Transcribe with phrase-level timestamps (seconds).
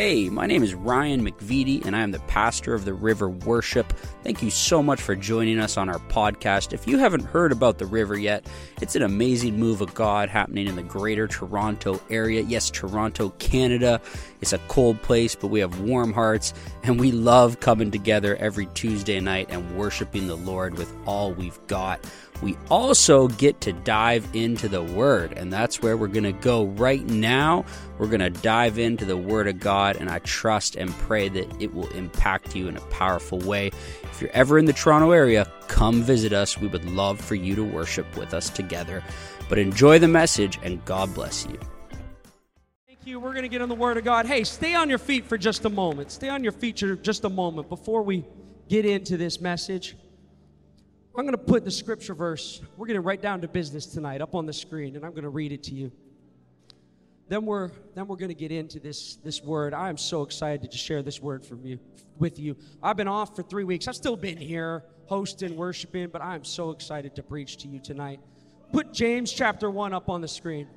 [0.00, 3.92] Hey, my name is Ryan McVitie, and I am the pastor of the River Worship.
[4.22, 6.72] Thank you so much for joining us on our podcast.
[6.72, 8.46] If you haven't heard about the River yet,
[8.80, 12.40] it's an amazing move of God happening in the greater Toronto area.
[12.40, 14.00] Yes, Toronto, Canada.
[14.40, 18.68] It's a cold place, but we have warm hearts, and we love coming together every
[18.72, 22.00] Tuesday night and worshiping the Lord with all we've got
[22.42, 26.64] we also get to dive into the Word, and that's where we're going to go
[26.64, 27.64] right now.
[27.98, 31.60] We're going to dive into the Word of God, and I trust and pray that
[31.60, 33.70] it will impact you in a powerful way.
[34.04, 36.58] If you're ever in the Toronto area, come visit us.
[36.58, 39.02] We would love for you to worship with us together.
[39.48, 41.58] But enjoy the message, and God bless you.
[42.86, 43.20] Thank you.
[43.20, 44.24] We're going to get on the Word of God.
[44.26, 46.10] Hey, stay on your feet for just a moment.
[46.10, 48.24] Stay on your feet for just a moment before we
[48.68, 49.96] get into this message.
[51.20, 54.22] I'm going to put the scripture verse, we're going to write down to business tonight
[54.22, 55.92] up on the screen, and I'm going to read it to you.
[57.28, 59.74] Then we're, then we're going to get into this, this word.
[59.74, 61.78] I am so excited to share this word from you,
[62.18, 62.56] with you.
[62.82, 63.86] I've been off for three weeks.
[63.86, 68.20] I've still been here hosting, worshiping, but I'm so excited to preach to you tonight.
[68.72, 70.68] Put James chapter 1 up on the screen.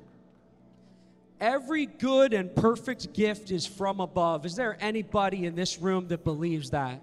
[1.40, 4.44] Every good and perfect gift is from above.
[4.44, 7.00] Is there anybody in this room that believes that?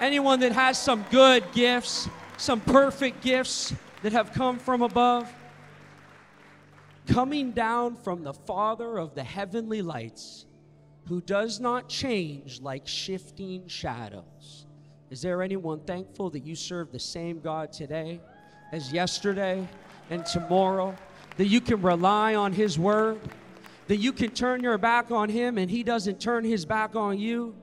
[0.00, 2.08] Anyone that has some good gifts?
[2.36, 5.32] Some perfect gifts that have come from above,
[7.06, 10.46] coming down from the Father of the heavenly lights,
[11.08, 14.66] who does not change like shifting shadows.
[15.08, 18.20] Is there anyone thankful that you serve the same God today
[18.72, 19.66] as yesterday
[20.10, 20.96] and tomorrow?
[21.36, 23.20] That you can rely on His word?
[23.86, 27.18] That you can turn your back on Him and He doesn't turn His back on
[27.18, 27.54] you?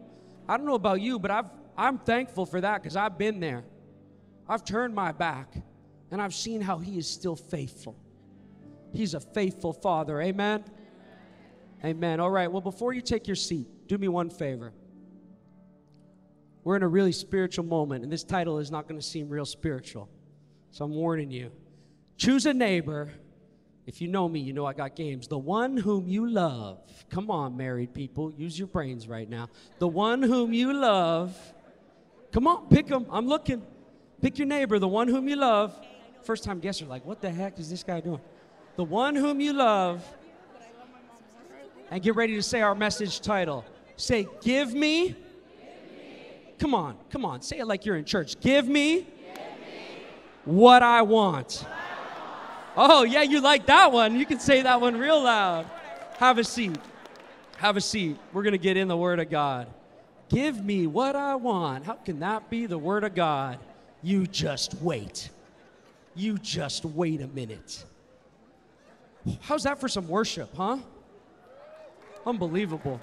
[0.48, 3.64] I don't know about you, but I've, I'm thankful for that because I've been there.
[4.48, 5.54] I've turned my back
[6.12, 7.96] and I've seen how He is still faithful.
[8.94, 10.22] He's a faithful Father.
[10.22, 10.64] Amen?
[11.84, 12.20] Amen.
[12.20, 14.72] All right, well, before you take your seat, do me one favor.
[16.64, 19.46] We're in a really spiritual moment, and this title is not going to seem real
[19.46, 20.10] spiritual.
[20.72, 21.52] So I'm warning you.
[22.18, 23.12] Choose a neighbor.
[23.86, 25.28] If you know me, you know I got games.
[25.28, 26.80] The one whom you love.
[27.10, 28.32] Come on, married people.
[28.32, 29.50] Use your brains right now.
[29.80, 31.36] The one whom you love.
[32.32, 33.08] Come on, pick them.
[33.12, 33.62] I'm looking.
[34.24, 35.78] Pick your neighbor, the one whom you love.
[36.22, 38.22] First time guesser, like, what the heck is this guy doing?
[38.78, 40.02] The one whom you love.
[41.92, 43.66] And get ready to say our message title.
[43.98, 45.18] Say, Give me.
[46.58, 47.42] Come on, come on.
[47.42, 48.40] Say it like you're in church.
[48.40, 49.06] Give me,
[50.46, 51.66] what I want.
[52.78, 54.18] Oh, yeah, you like that one.
[54.18, 55.66] You can say that one real loud.
[56.18, 56.80] Have a seat.
[57.58, 58.18] Have a seat.
[58.32, 59.68] We're going to get in the Word of God.
[60.30, 61.84] Give me what I want.
[61.84, 63.60] How can that be the Word of God?
[64.04, 65.30] You just wait.
[66.14, 67.86] You just wait a minute.
[69.42, 70.78] How's that for some worship, huh?
[72.26, 73.00] Unbelievable.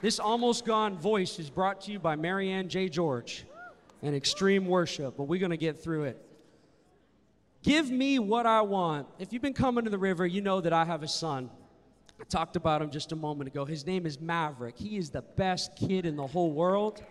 [0.00, 2.88] This almost gone voice is brought to you by Marianne J.
[2.88, 3.44] George
[4.02, 6.26] and Extreme Worship, but we're going to get through it.
[7.62, 9.06] Give me what I want.
[9.18, 11.50] If you've been coming to the river, you know that I have a son.
[12.18, 13.66] I talked about him just a moment ago.
[13.66, 14.78] His name is Maverick.
[14.78, 17.02] He is the best kid in the whole world.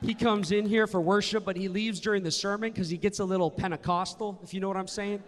[0.00, 3.18] He comes in here for worship, but he leaves during the sermon because he gets
[3.18, 5.22] a little Pentecostal, if you know what I'm saying.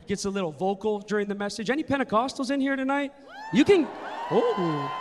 [0.00, 1.70] He gets a little vocal during the message.
[1.70, 3.12] Any Pentecostals in here tonight?
[3.52, 3.88] You can.
[4.30, 4.98] Oh.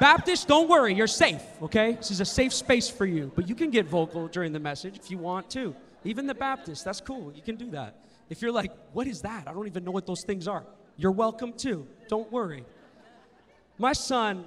[0.00, 1.92] Baptist, don't worry, you're safe, okay?
[1.94, 3.30] This is a safe space for you.
[3.34, 5.74] But you can get vocal during the message if you want to.
[6.04, 7.32] Even the Baptist, that's cool.
[7.34, 7.96] You can do that.
[8.28, 9.46] If you're like, what is that?
[9.46, 10.64] I don't even know what those things are.
[10.96, 11.86] You're welcome too.
[12.08, 12.64] Don't worry.
[13.78, 14.44] My son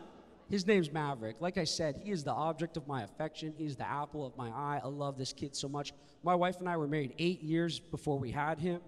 [0.50, 1.38] his name's Maverick.
[1.40, 3.54] Like I said, he is the object of my affection.
[3.58, 4.80] He's the apple of my eye.
[4.84, 5.94] I love this kid so much.
[6.24, 8.82] My wife and I were married eight years before we had him,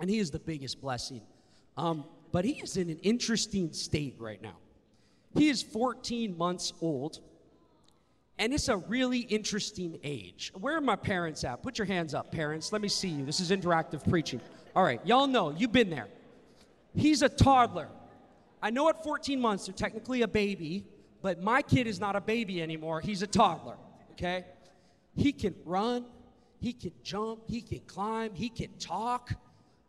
[0.00, 1.22] and he is the biggest blessing.
[1.76, 4.56] Um, but he is in an interesting state right now.
[5.34, 7.20] He is 14 months old,
[8.38, 10.52] and it's a really interesting age.
[10.58, 11.62] Where are my parents at?
[11.62, 12.72] Put your hands up, parents.
[12.72, 13.24] Let me see you.
[13.24, 14.40] This is interactive preaching.
[14.74, 16.08] All right, y'all know, you've been there.
[16.94, 17.88] He's a toddler.
[18.62, 20.84] I know at 14 months they're technically a baby,
[21.22, 23.00] but my kid is not a baby anymore.
[23.00, 23.76] He's a toddler,
[24.12, 24.44] okay?
[25.16, 26.04] He can run,
[26.60, 29.32] he can jump, he can climb, he can talk.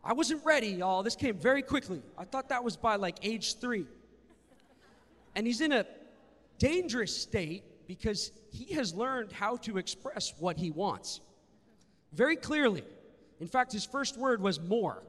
[0.04, 1.02] I wasn't ready, y'all.
[1.02, 2.02] This came very quickly.
[2.16, 3.86] I thought that was by like age three.
[5.34, 5.86] And he's in a
[6.58, 11.20] dangerous state because he has learned how to express what he wants
[12.12, 12.84] very clearly.
[13.40, 15.02] In fact, his first word was more.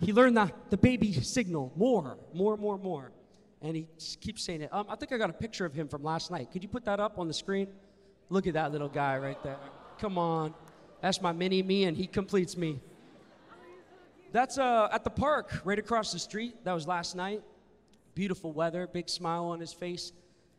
[0.00, 3.12] He learned the, the baby signal more, more, more, more.
[3.60, 3.88] And he
[4.20, 4.72] keeps saying it.
[4.72, 6.52] Um, I think I got a picture of him from last night.
[6.52, 7.66] Could you put that up on the screen?
[8.28, 9.56] Look at that little guy right there.
[9.98, 10.54] Come on.
[11.00, 12.80] That's my mini me, and he completes me.
[14.30, 16.64] That's uh, at the park right across the street.
[16.64, 17.42] That was last night.
[18.14, 20.12] beautiful weather, big smile on his face.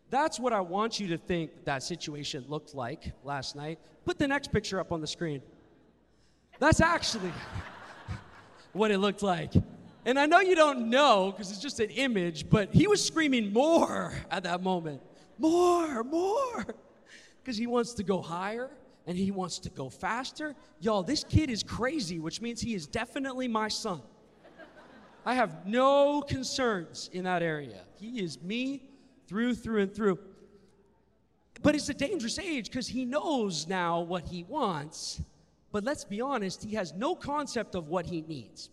[0.10, 3.80] That's what I want you to think that situation looked like last night.
[4.06, 5.42] Put the next picture up on the screen.
[6.60, 7.32] That's actually
[8.74, 9.54] what it looked like.
[10.06, 13.52] And I know you don't know because it's just an image, but he was screaming
[13.52, 15.02] more at that moment.
[15.38, 16.66] More, more.
[17.42, 18.70] Because he wants to go higher
[19.08, 20.56] and he wants to go faster.
[20.80, 24.02] Y'all, this kid is crazy, which means he is definitely my son.
[25.26, 27.82] I have no concerns in that area.
[28.00, 28.84] He is me
[29.28, 30.20] through, through, and through.
[31.62, 35.22] But it's a dangerous age because he knows now what he wants,
[35.72, 38.70] but let's be honest, he has no concept of what he needs.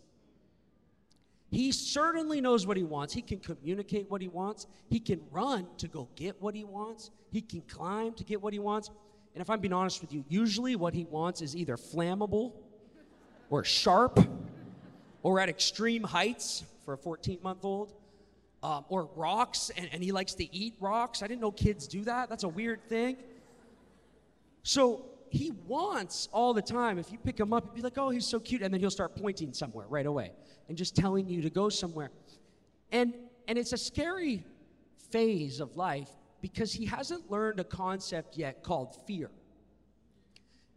[1.50, 3.14] He certainly knows what he wants.
[3.14, 4.66] He can communicate what he wants.
[4.88, 7.10] He can run to go get what he wants.
[7.30, 8.90] He can climb to get what he wants.
[9.34, 12.52] And if I'm being honest with you, usually what he wants is either flammable
[13.50, 14.18] or sharp
[15.22, 17.92] or at extreme heights for a 14 month old
[18.62, 21.22] um, or rocks, and, and he likes to eat rocks.
[21.22, 22.28] I didn't know kids do that.
[22.28, 23.16] That's a weird thing.
[24.62, 26.98] So he wants all the time.
[26.98, 28.62] If you pick him up, you'd be like, oh, he's so cute.
[28.62, 30.32] And then he'll start pointing somewhere right away
[30.68, 32.10] and just telling you to go somewhere.
[32.92, 33.14] And,
[33.48, 34.44] and it's a scary
[35.10, 39.30] phase of life because he hasn't learned a concept yet called fear.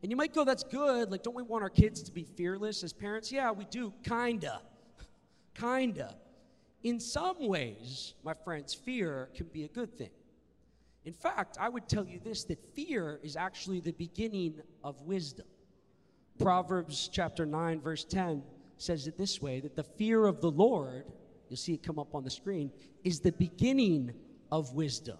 [0.01, 1.11] And you might go, that's good.
[1.11, 3.31] Like, don't we want our kids to be fearless as parents?
[3.31, 4.61] Yeah, we do, kinda.
[5.53, 6.15] kinda.
[6.83, 10.11] In some ways, my friends, fear can be a good thing.
[11.09, 15.47] In fact, I would tell you this that fear is actually the beginning of wisdom.
[16.37, 18.43] Proverbs chapter 9, verse 10
[18.77, 21.05] says it this way that the fear of the Lord,
[21.49, 22.71] you'll see it come up on the screen,
[23.03, 24.13] is the beginning
[24.51, 25.17] of wisdom.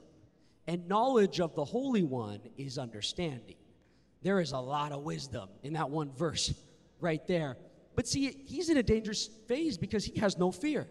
[0.68, 3.56] And knowledge of the Holy One is understanding.
[4.22, 6.54] There is a lot of wisdom in that one verse
[7.00, 7.58] right there.
[7.96, 10.88] But see, he's in a dangerous phase because he has no fear.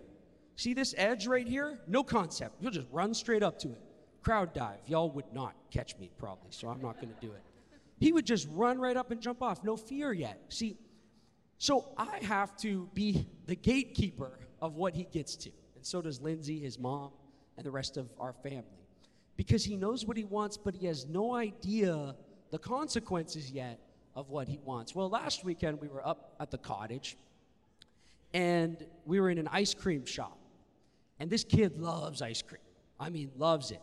[0.57, 1.79] See this edge right here?
[1.87, 2.57] No concept.
[2.61, 3.83] He'll just run straight up to it.
[4.23, 4.81] Crowd dive.
[4.87, 7.43] Y'all would not catch me probably, so I'm not going to do it.
[8.01, 9.65] He would just run right up and jump off.
[9.65, 10.41] No fear yet.
[10.49, 10.77] See,
[11.59, 15.51] so I have to be the gatekeeper of what he gets to.
[15.77, 17.11] And so does Lindsay, his mom,
[17.57, 18.65] and the rest of our family.
[19.37, 22.15] Because he knows what he wants, but he has no idea
[22.51, 23.81] the consequences yet
[24.15, 24.95] of what he wants.
[24.95, 27.17] Well, last weekend we were up at the cottage
[28.35, 30.39] and we were in an ice cream shop.
[31.21, 32.61] And this kid loves ice cream.
[33.01, 33.81] I mean, loves it.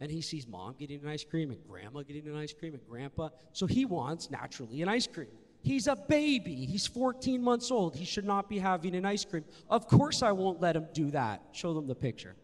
[0.00, 2.82] And he sees mom getting an ice cream and grandma getting an ice cream and
[2.88, 3.30] grandpa.
[3.52, 5.28] So he wants naturally an ice cream.
[5.62, 6.54] He's a baby.
[6.54, 7.96] He's 14 months old.
[7.96, 9.44] He should not be having an ice cream.
[9.68, 11.42] Of course, I won't let him do that.
[11.52, 12.36] Show them the picture.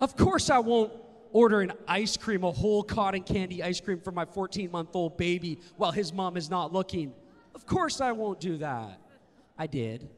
[0.00, 0.92] of course, I won't
[1.32, 5.16] order an ice cream, a whole cotton candy ice cream for my 14 month old
[5.18, 7.12] baby while his mom is not looking.
[7.54, 8.98] Of course, I won't do that.
[9.58, 10.08] I did.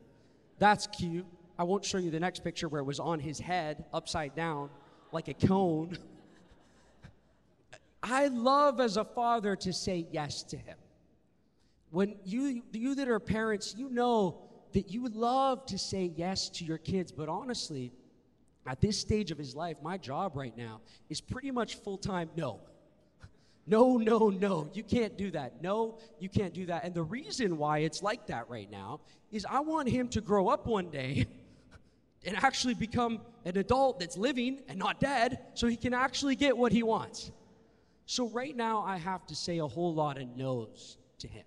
[0.58, 1.26] That's cute.
[1.58, 4.70] I won't show you the next picture where it was on his head, upside down,
[5.12, 5.98] like a cone.
[8.02, 10.76] I love as a father to say yes to him.
[11.90, 14.42] When you, you that are parents, you know
[14.72, 17.92] that you would love to say yes to your kids, but honestly,
[18.66, 22.30] at this stage of his life, my job right now is pretty much full time
[22.36, 22.60] no.
[23.66, 25.62] No, no, no, you can't do that.
[25.62, 26.84] No, you can't do that.
[26.84, 29.00] And the reason why it's like that right now
[29.32, 31.26] is I want him to grow up one day
[32.26, 36.56] and actually become an adult that's living and not dead so he can actually get
[36.56, 37.30] what he wants.
[38.06, 41.44] So right now, I have to say a whole lot of no's to him.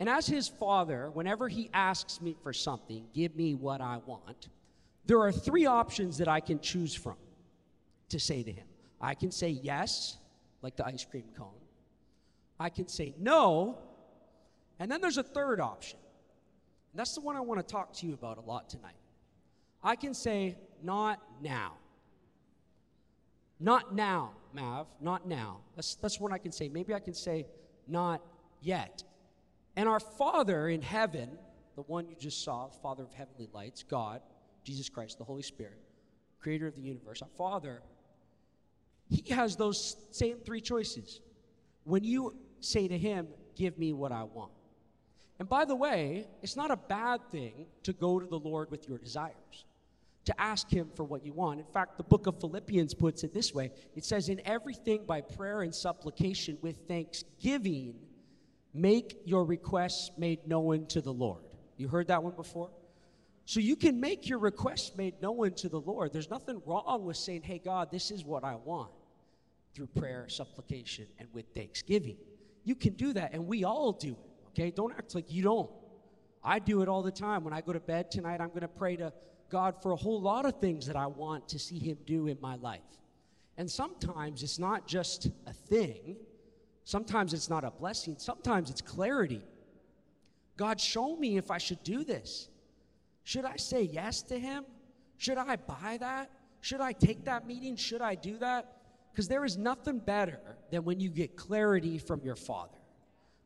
[0.00, 4.48] And as his father, whenever he asks me for something, give me what I want,
[5.06, 7.16] there are three options that I can choose from
[8.08, 8.66] to say to him.
[9.00, 10.18] I can say yes,
[10.62, 11.48] like the ice cream cone.
[12.58, 13.78] I can say no,
[14.78, 15.98] and then there's a third option.
[16.92, 18.94] And that's the one I want to talk to you about a lot tonight.
[19.82, 21.74] I can say, not now.
[23.58, 25.60] Not now, Mav, not now.
[25.76, 26.68] That's, that's what I can say.
[26.68, 27.46] Maybe I can say,
[27.86, 28.22] not
[28.62, 29.04] yet.
[29.76, 31.30] And our Father in heaven,
[31.76, 34.20] the one you just saw, Father of heavenly lights, God,
[34.64, 35.78] Jesus Christ, the Holy Spirit,
[36.40, 37.82] creator of the universe, our Father,
[39.10, 41.20] he has those same three choices.
[41.84, 44.52] When you say to him, Give me what I want.
[45.38, 48.88] And by the way, it's not a bad thing to go to the Lord with
[48.88, 49.66] your desires
[50.26, 51.60] to ask Him for what you want.
[51.60, 55.20] In fact, the book of Philippians puts it this way it says, In everything by
[55.20, 57.94] prayer and supplication with thanksgiving,
[58.72, 61.42] make your requests made known to the Lord.
[61.76, 62.70] You heard that one before?
[63.46, 66.12] So you can make your requests made known to the Lord.
[66.12, 68.90] There's nothing wrong with saying, Hey, God, this is what I want
[69.74, 72.16] through prayer, supplication, and with thanksgiving.
[72.64, 74.70] You can do that, and we all do it, okay?
[74.70, 75.70] Don't act like you don't.
[76.42, 77.44] I do it all the time.
[77.44, 79.12] When I go to bed tonight, I'm going to pray to
[79.50, 82.38] God for a whole lot of things that I want to see Him do in
[82.40, 82.80] my life.
[83.56, 86.16] And sometimes it's not just a thing,
[86.84, 89.42] sometimes it's not a blessing, sometimes it's clarity.
[90.56, 92.48] God, show me if I should do this.
[93.24, 94.64] Should I say yes to Him?
[95.18, 96.30] Should I buy that?
[96.60, 97.76] Should I take that meeting?
[97.76, 98.79] Should I do that?
[99.12, 100.40] Because there is nothing better
[100.70, 102.78] than when you get clarity from your Father,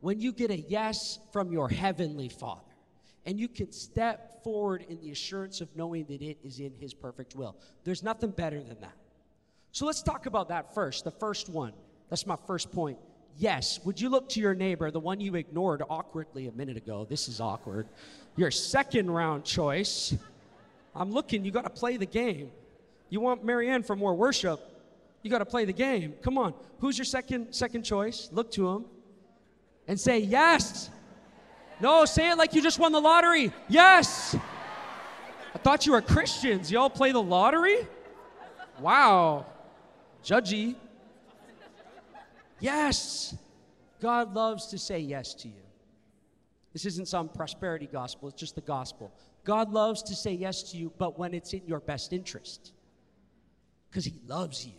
[0.01, 2.61] when you get a yes from your Heavenly Father
[3.27, 6.93] and you can step forward in the assurance of knowing that it is in His
[6.93, 7.57] perfect will.
[7.85, 8.95] There's nothing better than that.
[9.73, 11.05] So let's talk about that first.
[11.05, 11.73] The first one.
[12.11, 12.99] That's my first point.
[13.39, 13.81] Yes.
[13.85, 17.07] Would you look to your neighbor, the one you ignored awkwardly a minute ago?
[17.09, 17.89] This is awkward.
[18.37, 20.15] Your second round choice.
[20.95, 22.51] I'm looking, you got to play the game.
[23.09, 24.61] You want Marianne for more worship?
[25.25, 26.13] You got to play the game.
[26.23, 26.53] Come on.
[26.81, 28.29] Who's your second second choice?
[28.31, 28.85] Look to him
[29.89, 30.91] and say yes.
[31.81, 33.51] No, say it like you just won the lottery.
[33.67, 34.37] Yes.
[35.55, 36.71] I thought you were Christians.
[36.71, 37.79] Y'all play the lottery?
[38.79, 39.47] Wow.
[40.23, 40.77] Judgy.
[42.61, 43.35] Yes.
[44.03, 45.65] God loves to say yes to you.
[46.75, 49.11] This isn't some prosperity gospel, it's just the gospel.
[49.45, 52.73] God loves to say yes to you, but when it's in your best interest.
[53.89, 54.75] Because he loves you.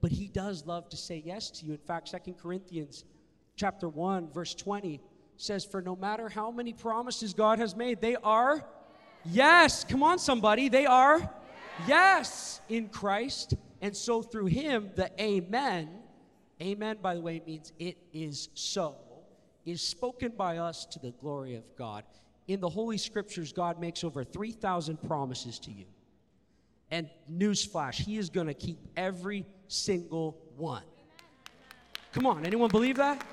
[0.00, 1.72] But he does love to say yes to you.
[1.72, 3.04] In fact, Second Corinthians
[3.56, 5.00] chapter 1, verse 20
[5.36, 8.64] says, For no matter how many promises God has made, they are
[9.24, 9.84] yes.
[9.84, 10.68] Come on, somebody.
[10.68, 13.54] They are yes, yes in Christ.
[13.80, 15.88] And so through him, the amen,
[16.60, 18.96] amen, by the way, means it is so,
[19.64, 22.04] is spoken by us to the glory of God.
[22.48, 25.86] In the Holy Scriptures, God makes over 3,000 promises to you.
[26.90, 30.82] And newsflash, He is going to keep every single one.
[32.12, 33.24] Come on, anyone believe that?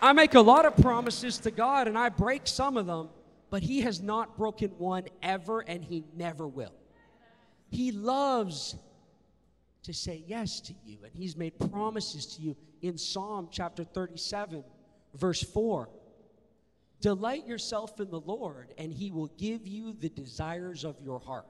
[0.00, 3.08] I make a lot of promises to God and I break some of them,
[3.50, 6.74] but He has not broken one ever and He never will.
[7.70, 8.76] He loves
[9.82, 14.64] to say yes to you, and He's made promises to you in Psalm chapter 37,
[15.14, 15.88] verse 4.
[17.00, 21.46] Delight yourself in the Lord, and He will give you the desires of your heart.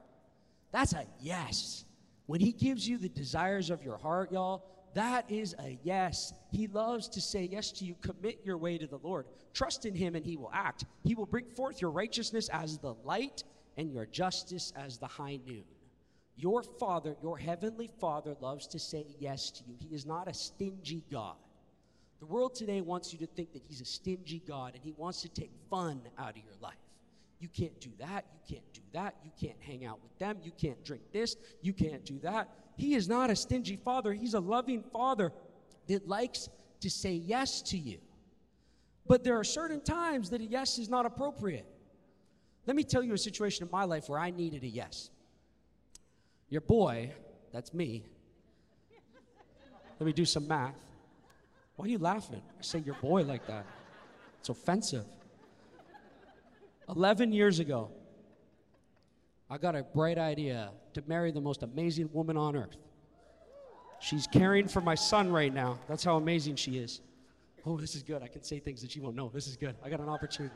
[0.71, 1.83] That's a yes.
[2.29, 6.31] When He gives you the desires of your heart, y'all, that is a yes.
[6.51, 7.95] He loves to say yes to you.
[8.01, 9.25] Commit your way to the Lord.
[9.55, 10.85] Trust in Him and He will act.
[11.03, 13.43] He will bring forth your righteousness as the light
[13.77, 15.63] and your justice as the high noon.
[16.35, 19.73] Your Father, your heavenly Father, loves to say yes to you.
[19.79, 21.37] He is not a stingy God.
[22.19, 25.23] The world today wants you to think that He's a stingy God and He wants
[25.23, 26.75] to take fun out of your life.
[27.39, 28.25] You can't do that.
[28.33, 29.15] You can't do that.
[29.23, 30.37] You can't hang out with them.
[30.43, 31.37] You can't drink this.
[31.61, 32.49] You can't do that.
[32.75, 34.13] He is not a stingy father.
[34.13, 35.31] He's a loving father
[35.87, 36.49] that likes
[36.81, 37.99] to say yes to you.
[39.07, 41.65] But there are certain times that a yes is not appropriate.
[42.65, 45.09] Let me tell you a situation in my life where I needed a yes.
[46.49, 47.11] Your boy,
[47.51, 48.03] that's me.
[49.99, 50.75] Let me do some math.
[51.75, 52.41] Why are you laughing?
[52.57, 53.65] I say your boy like that.
[54.39, 55.05] It's offensive.
[56.89, 57.91] 11 years ago,
[59.49, 62.77] I got a bright idea to marry the most amazing woman on earth.
[63.99, 65.79] She's caring for my son right now.
[65.87, 67.01] That's how amazing she is.
[67.65, 68.23] Oh, this is good.
[68.23, 69.29] I can say things that you won't know.
[69.33, 69.75] This is good.
[69.83, 70.55] I got an opportunity.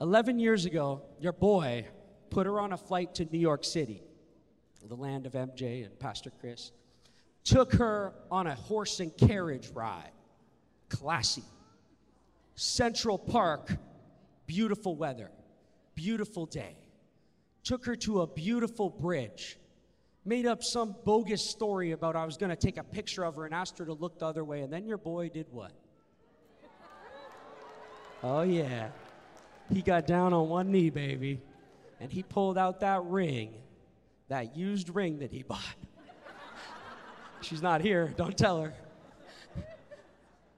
[0.00, 1.86] 11 years ago, your boy
[2.30, 4.02] put her on a flight to New York City,
[4.88, 6.72] the land of MJ and Pastor Chris.
[7.44, 10.10] Took her on a horse and carriage ride.
[10.88, 11.44] Classy.
[12.54, 13.70] Central Park
[14.50, 15.30] beautiful weather,
[15.94, 16.76] beautiful day.
[17.62, 19.56] Took her to a beautiful bridge.
[20.24, 23.44] Made up some bogus story about I was going to take a picture of her
[23.44, 24.62] and asked her to look the other way.
[24.62, 25.70] And then your boy did what?
[28.24, 28.88] Oh, yeah.
[29.72, 31.40] He got down on one knee, baby,
[32.00, 33.54] and he pulled out that ring,
[34.26, 35.76] that used ring that he bought.
[37.40, 38.74] She's not here, don't tell her.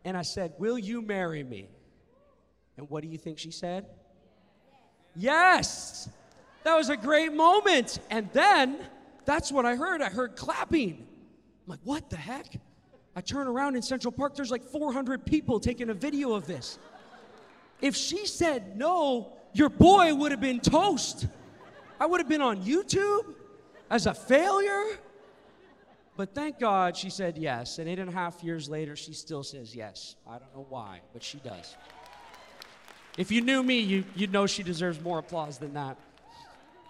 [0.03, 1.69] And I said, Will you marry me?
[2.77, 3.87] And what do you think she said?
[5.15, 6.09] Yes!
[6.65, 7.99] That was a great moment.
[8.11, 8.79] And then
[9.25, 10.01] that's what I heard.
[10.01, 11.07] I heard clapping.
[11.65, 12.59] I'm like, what the heck?
[13.15, 16.79] I turn around in Central Park, there's like 400 people taking a video of this.
[17.81, 21.27] If she said no, your boy would have been toast.
[22.01, 23.35] I would have been on YouTube
[23.91, 24.99] as a failure.
[26.17, 27.79] But thank God she said yes.
[27.79, 30.17] And eight and a half years later, she still says yes.
[30.27, 31.77] I don't know why, but she does.
[33.19, 35.99] If you knew me, you, you'd know she deserves more applause than that.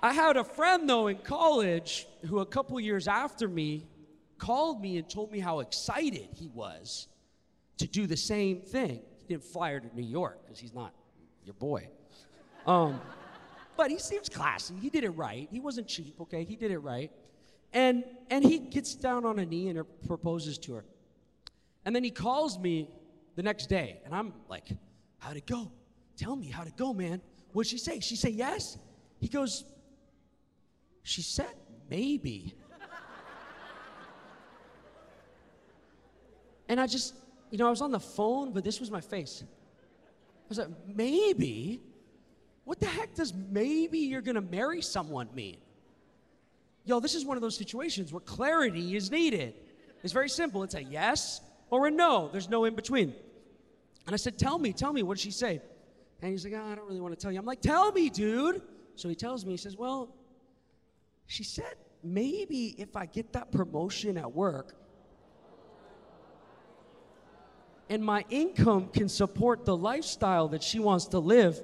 [0.03, 3.87] I had a friend, though, in college who, a couple years after me,
[4.39, 7.09] called me and told me how excited he was
[7.79, 9.01] to do the same thing.
[9.19, 10.93] He didn't fly her to New York because he's not
[11.45, 11.89] your boy.
[12.67, 13.01] Um,
[13.77, 14.75] but he seems classy.
[14.81, 15.49] He did it right.
[15.51, 16.45] He wasn't cheap, okay?
[16.45, 17.11] He did it right.
[17.73, 20.85] And, and he gets down on a knee and proposes to her.
[21.85, 22.89] And then he calls me
[23.35, 24.69] the next day, and I'm like,
[25.23, 25.71] How'd it go?
[26.17, 27.21] Tell me how to go, man.
[27.53, 28.01] What'd she say?
[28.01, 28.79] She say yes?
[29.21, 29.65] He goes,
[31.03, 31.55] She said
[31.89, 32.55] maybe.
[36.69, 37.15] and I just,
[37.51, 39.43] you know, I was on the phone, but this was my face.
[39.45, 41.81] I was like, Maybe?
[42.65, 45.57] What the heck does maybe you're gonna marry someone mean?
[46.85, 49.55] Yo, this is one of those situations where clarity is needed.
[50.03, 50.63] It's very simple.
[50.63, 51.41] It's a yes
[51.71, 52.29] or a no.
[52.31, 53.15] There's no in between.
[54.07, 55.61] And I said, Tell me, tell me, what did she say?
[56.23, 57.39] And he's like, oh, I don't really want to tell you.
[57.41, 58.63] I'm like, Tell me, dude.
[58.95, 60.15] So he tells me, he says, Well,
[61.27, 61.75] she said,
[62.05, 64.75] maybe if I get that promotion at work
[67.89, 71.61] and my income can support the lifestyle that she wants to live,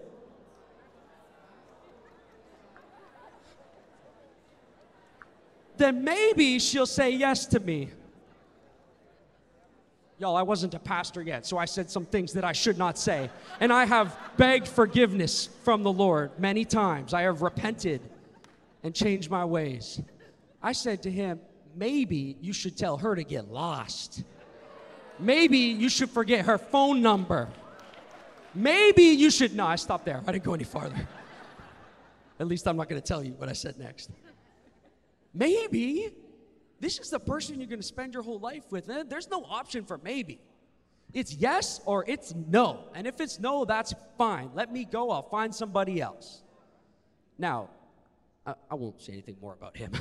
[5.77, 7.91] then maybe she'll say yes to me.
[10.19, 12.99] Y'all, I wasn't a pastor yet, so I said some things that I should not
[12.99, 13.31] say.
[13.61, 17.15] And I have begged forgiveness from the Lord many times.
[17.15, 18.01] I have repented
[18.83, 20.01] and changed my ways.
[20.61, 21.41] I said to him,
[21.77, 24.25] maybe you should tell her to get lost.
[25.21, 27.49] Maybe you should forget her phone number.
[28.55, 29.55] Maybe you should.
[29.55, 30.21] No, I stopped there.
[30.27, 31.09] I didn't go any farther.
[32.41, 34.11] At least I'm not going to tell you what I said next.
[35.33, 36.13] Maybe
[36.81, 38.89] this is the person you're going to spend your whole life with.
[38.89, 40.41] And there's no option for maybe.
[41.13, 42.85] It's yes or it's no.
[42.95, 44.51] And if it's no, that's fine.
[44.55, 45.11] Let me go.
[45.11, 46.43] I'll find somebody else.
[47.39, 47.71] Now,
[48.47, 49.93] I, I won't say anything more about him.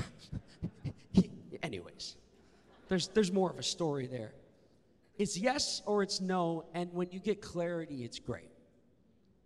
[1.63, 2.15] anyways,
[2.89, 4.33] there's, there's more of a story there.
[5.17, 6.65] It's yes or it's no.
[6.73, 8.49] And when you get clarity, it's great.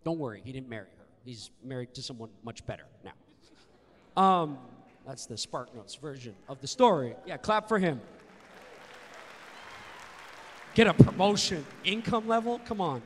[0.03, 1.05] Don't worry, he didn't marry her.
[1.23, 4.21] He's married to someone much better now.
[4.21, 4.57] Um,
[5.05, 7.15] that's the Spark Notes version of the story.
[7.25, 7.99] Yeah, clap for him.
[10.73, 12.59] Get a promotion, income level?
[12.65, 13.01] Come on.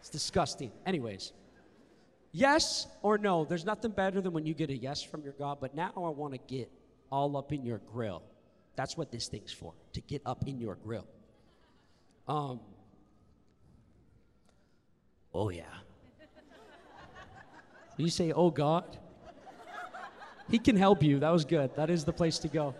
[0.00, 0.70] It's disgusting.
[0.84, 1.32] Anyways,
[2.32, 5.58] yes or no, there's nothing better than when you get a yes from your God,
[5.60, 6.70] but now I want to get
[7.10, 8.22] all up in your grill.
[8.76, 11.06] That's what this thing's for, to get up in your grill.
[12.28, 12.60] Um,
[15.34, 15.62] oh, yeah.
[17.96, 18.98] You say, oh, God?
[20.50, 21.18] He can help you.
[21.18, 21.74] That was good.
[21.76, 22.74] That is the place to go.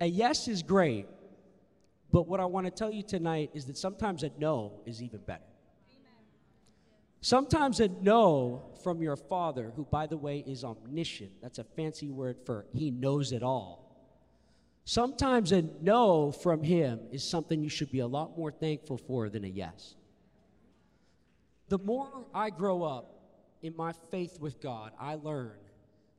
[0.00, 1.06] A yes is great,
[2.10, 5.20] but what I want to tell you tonight is that sometimes a no is even
[5.20, 5.44] better.
[7.20, 12.10] Sometimes a no from your father, who, by the way, is omniscient, that's a fancy
[12.10, 13.82] word for he knows it all.
[14.84, 19.28] Sometimes a no from him is something you should be a lot more thankful for
[19.28, 19.94] than a yes.
[21.68, 23.20] The more I grow up
[23.62, 25.52] in my faith with God, I learn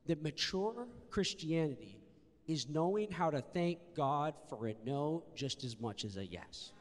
[0.06, 1.98] that mature Christianity
[2.46, 6.72] is knowing how to thank God for a no just as much as a yes.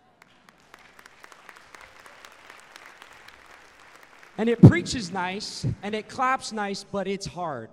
[4.38, 7.69] And it preaches nice and it claps nice, but it's hard.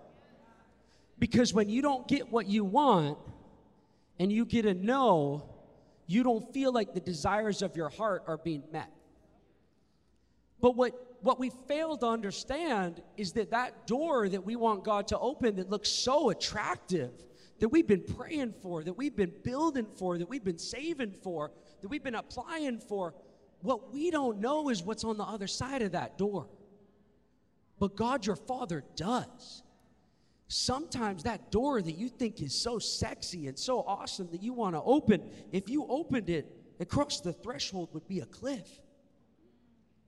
[1.19, 3.19] Because when you don't get what you want
[4.19, 5.43] and you get a no,
[6.07, 8.91] you don't feel like the desires of your heart are being met.
[10.61, 15.09] But what what we fail to understand is that that door that we want God
[15.09, 17.11] to open that looks so attractive,
[17.59, 21.51] that we've been praying for, that we've been building for, that we've been saving for,
[21.83, 23.15] that we've been applying for,
[23.61, 26.49] what we don't know is what's on the other side of that door.
[27.79, 29.63] But God, your Father, does.
[30.49, 34.75] Sometimes that door that you think is so sexy and so awesome that you want
[34.75, 36.47] to open, if you opened it,
[36.81, 38.81] across the threshold would be a cliff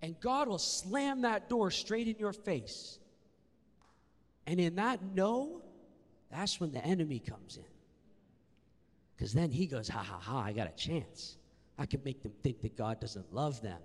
[0.03, 2.99] and God will slam that door straight in your face.
[4.47, 5.62] And in that no,
[6.31, 7.65] that's when the enemy comes in.
[9.17, 11.37] Because then he goes, ha ha ha, I got a chance.
[11.79, 13.79] I can make them think that God doesn't love them.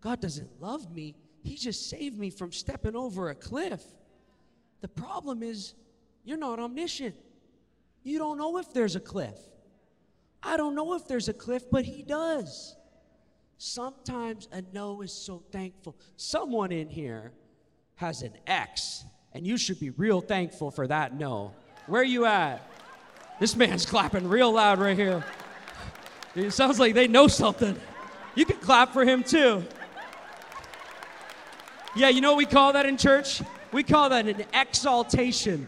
[0.00, 1.14] God doesn't love me.
[1.44, 3.82] He just saved me from stepping over a cliff.
[4.80, 5.74] The problem is,
[6.24, 7.14] you're not omniscient.
[8.02, 9.38] You don't know if there's a cliff.
[10.42, 12.76] I don't know if there's a cliff, but He does.
[13.58, 15.96] Sometimes a no is so thankful.
[16.16, 17.32] Someone in here
[17.96, 21.52] has an X, and you should be real thankful for that no.
[21.88, 22.62] Where you at?
[23.40, 25.24] This man's clapping real loud right here.
[26.36, 27.76] It sounds like they know something.
[28.36, 29.64] You can clap for him too.
[31.96, 33.42] Yeah, you know what we call that in church?
[33.72, 35.66] We call that an exaltation.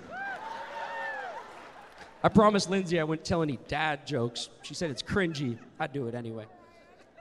[2.22, 4.48] I promised Lindsay I wouldn't tell any dad jokes.
[4.62, 5.59] She said it's cringy.
[5.81, 6.46] I'd do it anyway.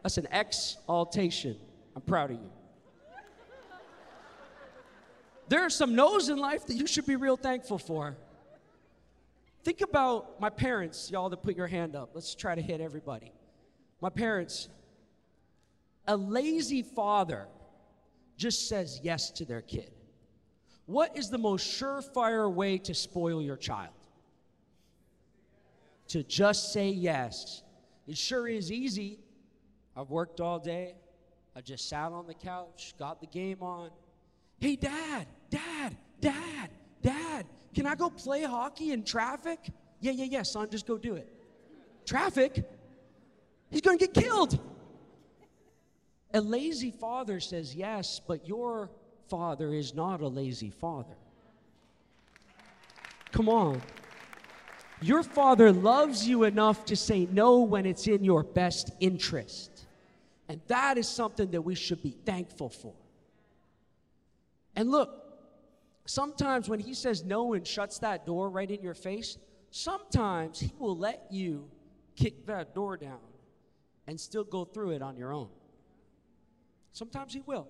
[0.04, 1.58] That's an exaltation.
[1.96, 2.52] I'm proud of you.
[5.50, 8.16] There are some no's in life that you should be real thankful for.
[9.64, 12.12] Think about my parents, y'all that put your hand up.
[12.14, 13.32] Let's try to hit everybody.
[14.00, 14.70] My parents,
[16.08, 17.48] a lazy father
[18.38, 19.92] just says yes to their kid.
[20.86, 23.94] What is the most surefire way to spoil your child?
[26.08, 27.64] To just say yes.
[28.08, 29.20] It sure is easy.
[30.00, 30.96] I've worked all day.
[31.58, 33.90] I just sat on the couch, got the game on.
[34.58, 36.70] Hey, dad, dad, dad,
[37.02, 39.60] dad, can I go play hockey in traffic?
[40.00, 41.28] Yeah, yeah, yeah, son, just go do it.
[42.06, 42.64] Traffic?
[43.70, 44.58] He's gonna get killed.
[46.34, 48.90] A lazy father says yes, but your
[49.28, 51.18] father is not a lazy father.
[53.34, 53.82] Come on.
[55.02, 59.79] Your father loves you enough to say no when it's in your best interest.
[60.50, 62.96] And that is something that we should be thankful for.
[64.76, 65.24] And look,
[66.06, 69.38] sometimes when he says no and shuts that door right in your face,
[69.70, 71.70] sometimes he will let you
[72.16, 73.20] kick that door down
[74.08, 75.50] and still go through it on your own.
[76.94, 77.68] Sometimes he will.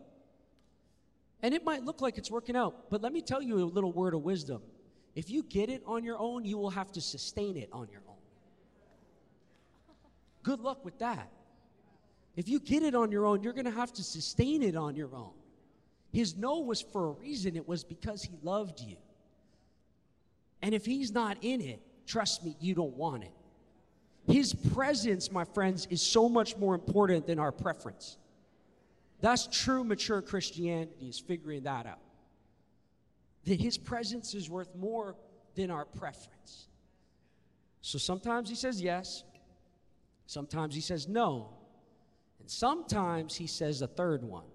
[1.41, 3.91] And it might look like it's working out, but let me tell you a little
[3.91, 4.61] word of wisdom.
[5.15, 8.01] If you get it on your own, you will have to sustain it on your
[8.07, 8.15] own.
[10.43, 11.29] Good luck with that.
[12.39, 14.95] If you get it on your own, you're going to have to sustain it on
[14.95, 15.33] your own.
[16.13, 18.95] His no was for a reason, it was because he loved you.
[20.61, 23.33] And if he's not in it, trust me, you don't want it.
[24.25, 28.15] His presence, my friends, is so much more important than our preference.
[29.19, 31.99] That's true mature Christianity, is figuring that out.
[33.47, 35.17] That his presence is worth more
[35.55, 36.69] than our preference.
[37.81, 39.25] So sometimes he says yes,
[40.25, 41.58] sometimes he says no,
[42.49, 44.45] sometimes he says a third one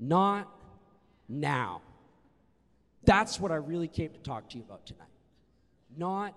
[0.00, 0.48] not
[1.28, 1.82] now.
[3.04, 5.06] That's what I really came to talk to you about tonight.
[5.96, 6.34] Not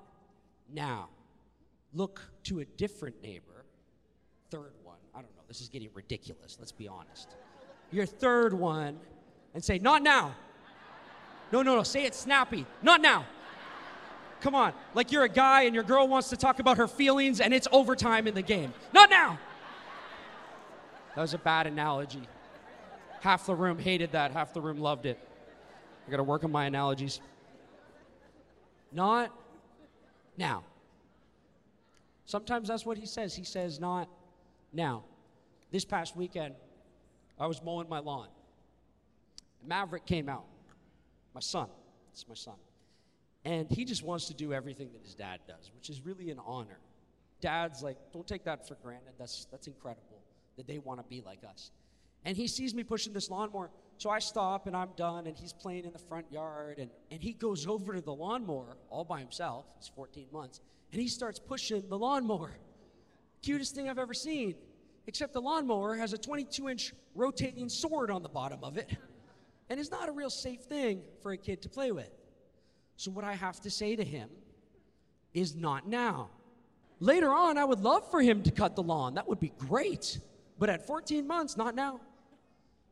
[0.71, 1.07] now.
[1.93, 3.65] Look to a different neighbor,
[4.49, 4.97] third one.
[5.15, 7.35] I don't know, this is getting ridiculous, let's be honest.
[7.91, 8.99] Your third one,
[9.53, 10.35] and say, Not now.
[11.51, 12.65] No, no, no, say it snappy.
[12.81, 13.25] Not now.
[14.41, 17.39] Come on, like you're a guy and your girl wants to talk about her feelings
[17.39, 18.73] and it's overtime in the game.
[18.91, 19.39] Not now.
[21.15, 22.23] That was a bad analogy.
[23.21, 25.19] Half the room hated that, half the room loved it.
[26.07, 27.21] I got to work on my analogies.
[28.91, 29.31] Not
[30.37, 30.63] now.
[32.25, 33.35] Sometimes that's what he says.
[33.35, 34.09] He says, not
[34.71, 35.03] now.
[35.71, 36.55] This past weekend,
[37.39, 38.27] I was mowing my lawn.
[39.65, 40.45] Maverick came out,
[41.33, 41.67] my son.
[42.11, 42.55] It's my son.
[43.45, 46.39] And he just wants to do everything that his dad does, which is really an
[46.45, 46.79] honor.
[47.41, 49.13] Dad's like, don't take that for granted.
[49.17, 50.12] That's, that's incredible
[50.57, 51.71] that they want to be like us.
[52.25, 53.69] And he sees me pushing this lawnmower.
[53.97, 56.79] So I stop and I'm done, and he's playing in the front yard.
[56.79, 59.65] And, and he goes over to the lawnmower all by himself.
[59.77, 60.61] He's 14 months.
[60.91, 62.51] And he starts pushing the lawnmower.
[63.41, 64.55] Cutest thing I've ever seen.
[65.05, 68.89] Except the lawnmower has a 22 inch rotating sword on the bottom of it.
[69.69, 72.09] And it's not a real safe thing for a kid to play with.
[72.95, 74.29] So, what I have to say to him
[75.33, 76.29] is not now.
[76.99, 79.15] Later on, I would love for him to cut the lawn.
[79.15, 80.19] That would be great.
[80.63, 81.99] But at 14 months, not now.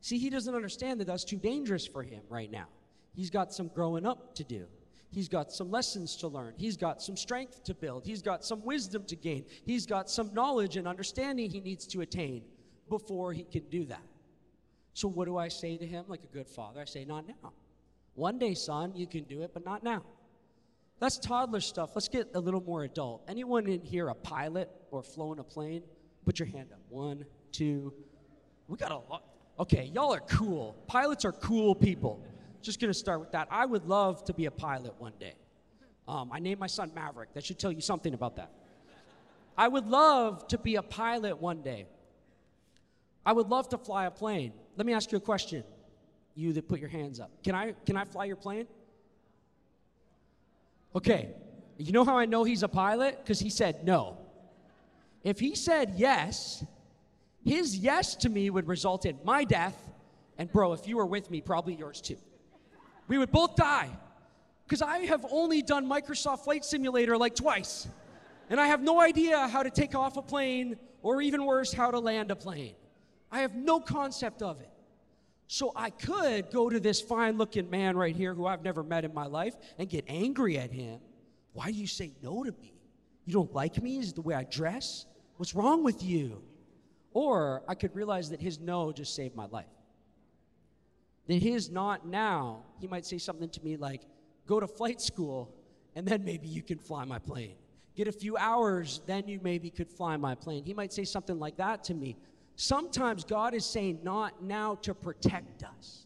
[0.02, 2.66] See, he doesn't understand that that's too dangerous for him right now.
[3.14, 4.66] He's got some growing up to do.
[5.10, 6.54] He's got some lessons to learn.
[6.58, 8.06] He's got some strength to build.
[8.06, 9.46] He's got some wisdom to gain.
[9.64, 12.44] He's got some knowledge and understanding he needs to attain
[12.90, 14.04] before he can do that.
[14.94, 16.82] So, what do I say to him like a good father?
[16.82, 17.54] I say, Not now.
[18.16, 20.04] One day, son, you can do it, but not now.
[21.00, 21.92] That's toddler stuff.
[21.96, 23.24] Let's get a little more adult.
[23.30, 25.84] Anyone in here a pilot or flown a plane?
[26.26, 26.82] Put your hand up.
[26.90, 27.94] One, two.
[28.68, 29.24] We got a lot.
[29.60, 30.76] Okay, y'all are cool.
[30.88, 32.24] Pilots are cool people.
[32.62, 33.48] Just gonna start with that.
[33.52, 35.34] I would love to be a pilot one day.
[36.08, 37.34] Um, I named my son Maverick.
[37.34, 38.52] That should tell you something about that.
[39.58, 41.86] I would love to be a pilot one day.
[43.26, 44.54] I would love to fly a plane.
[44.78, 45.64] Let me ask you a question.
[46.34, 47.32] You that put your hands up.
[47.44, 48.68] Can I can I fly your plane?
[50.96, 51.30] Okay.
[51.78, 53.20] You know how I know he's a pilot?
[53.22, 54.18] Because he said no.
[55.24, 56.64] If he said yes,
[57.44, 59.76] his yes to me would result in my death,
[60.38, 62.18] and bro, if you were with me, probably yours too.
[63.08, 63.90] We would both die.
[64.66, 67.88] Because I have only done Microsoft Flight Simulator like twice,
[68.50, 71.92] and I have no idea how to take off a plane, or even worse, how
[71.92, 72.76] to land a plane.
[73.32, 74.70] I have no concept of it.
[75.48, 79.04] So I could go to this fine looking man right here who I've never met
[79.04, 81.02] in my life and get angry at him.
[81.52, 82.74] Why do you say no to me?
[83.26, 83.98] You don't like me?
[83.98, 85.06] Is it the way I dress?
[85.36, 86.42] What's wrong with you?
[87.14, 89.66] Or I could realize that his no just saved my life.
[91.28, 94.02] That his not now, he might say something to me like,
[94.48, 95.54] go to flight school,
[95.96, 97.56] and then maybe you can fly my plane.
[97.96, 100.64] Get a few hours, then you maybe could fly my plane.
[100.64, 102.18] He might say something like that to me.
[102.56, 106.06] Sometimes God is saying, not now to protect us,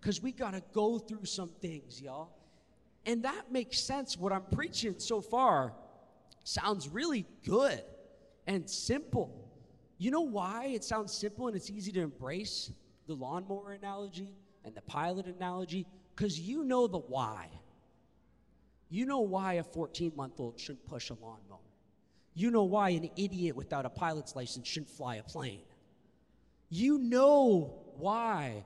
[0.00, 2.30] because we got to go through some things, y'all.
[3.06, 4.16] And that makes sense.
[4.16, 5.74] What I'm preaching so far
[6.44, 7.82] sounds really good
[8.46, 9.43] and simple.
[9.98, 12.70] You know why it sounds simple and it's easy to embrace
[13.06, 15.86] the lawnmower analogy and the pilot analogy?
[16.14, 17.48] Because you know the why.
[18.90, 21.58] You know why a 14 month old shouldn't push a lawnmower.
[22.34, 25.62] You know why an idiot without a pilot's license shouldn't fly a plane.
[26.68, 28.64] You know why.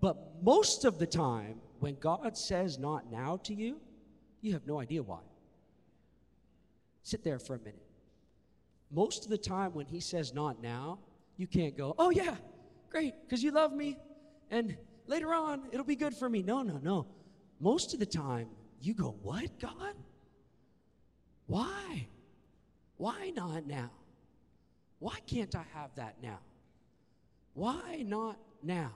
[0.00, 3.78] But most of the time, when God says not now to you,
[4.40, 5.20] you have no idea why.
[7.02, 7.89] Sit there for a minute.
[8.90, 10.98] Most of the time, when He says not now,
[11.36, 12.36] you can't go, oh, yeah,
[12.90, 13.96] great, because you love me,
[14.50, 14.76] and
[15.06, 16.42] later on, it'll be good for me.
[16.42, 17.06] No, no, no.
[17.60, 18.48] Most of the time,
[18.80, 19.94] you go, what, God?
[21.46, 22.08] Why?
[22.96, 23.90] Why not now?
[24.98, 26.40] Why can't I have that now?
[27.54, 28.92] Why not now?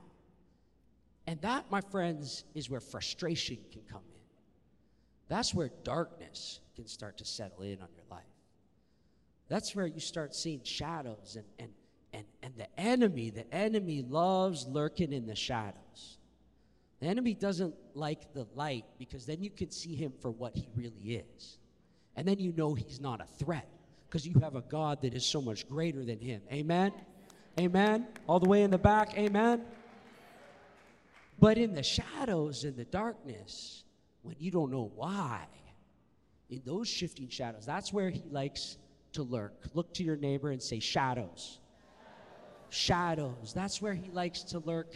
[1.27, 4.21] And that, my friends, is where frustration can come in.
[5.29, 8.25] That's where darkness can start to settle in on your life.
[9.49, 11.71] That's where you start seeing shadows and, and,
[12.13, 16.19] and, and the enemy, the enemy loves lurking in the shadows.
[17.01, 20.69] The enemy doesn't like the light because then you can see him for what he
[20.75, 21.59] really is.
[22.17, 23.69] And then you know he's not a threat
[24.09, 26.41] because you have a God that is so much greater than him.
[26.53, 26.93] Amen?
[27.59, 28.07] Amen?
[28.27, 29.63] All the way in the back, amen?
[31.39, 33.85] But in the shadows, in the darkness,
[34.23, 35.47] when you don't know why,
[36.49, 38.77] in those shifting shadows, that's where he likes
[39.15, 39.55] to lurk.
[39.75, 41.59] Look to your neighbor and say, shadows.
[42.71, 43.53] Shadows.
[43.55, 44.95] That's where he likes to lurk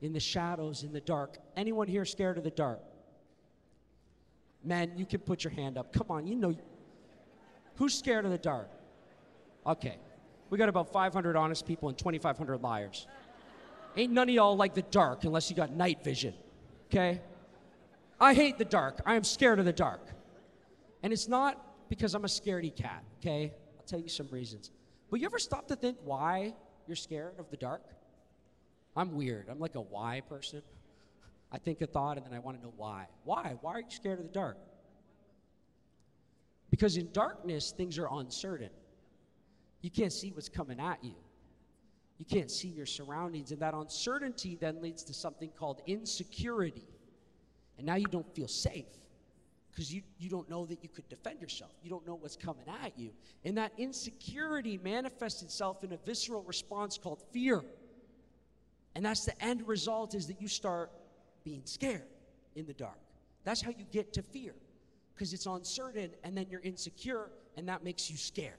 [0.00, 1.38] in the shadows, in the dark.
[1.56, 2.80] Anyone here scared of the dark?
[4.64, 5.92] Man, you can put your hand up.
[5.92, 6.54] Come on, you know.
[7.76, 8.70] Who's scared of the dark?
[9.66, 9.98] Okay.
[10.50, 13.06] We got about 500 honest people and 2,500 liars.
[13.96, 16.34] Ain't none of y'all like the dark unless you got night vision.
[16.90, 17.20] Okay?
[18.20, 19.00] I hate the dark.
[19.04, 20.00] I am scared of the dark.
[21.02, 23.52] And it's not because I'm a scaredy cat, okay?
[23.78, 24.70] I'll tell you some reasons.
[25.10, 26.54] But you ever stop to think why
[26.86, 27.82] you're scared of the dark?
[28.96, 29.48] I'm weird.
[29.48, 30.62] I'm like a why person.
[31.52, 33.06] I think a thought and then I want to know why.
[33.24, 33.56] Why?
[33.60, 34.58] Why are you scared of the dark?
[36.70, 38.70] Because in darkness, things are uncertain.
[39.82, 41.14] You can't see what's coming at you.
[42.18, 43.52] You can't see your surroundings.
[43.52, 46.88] And that uncertainty then leads to something called insecurity.
[47.76, 48.86] And now you don't feel safe
[49.76, 51.70] because you, you don't know that you could defend yourself.
[51.82, 53.10] You don't know what's coming at you.
[53.44, 57.62] And that insecurity manifests itself in a visceral response called fear.
[58.94, 60.90] And that's the end result is that you start
[61.44, 62.06] being scared
[62.54, 62.96] in the dark.
[63.44, 64.54] That's how you get to fear
[65.14, 68.56] because it's uncertain and then you're insecure and that makes you scared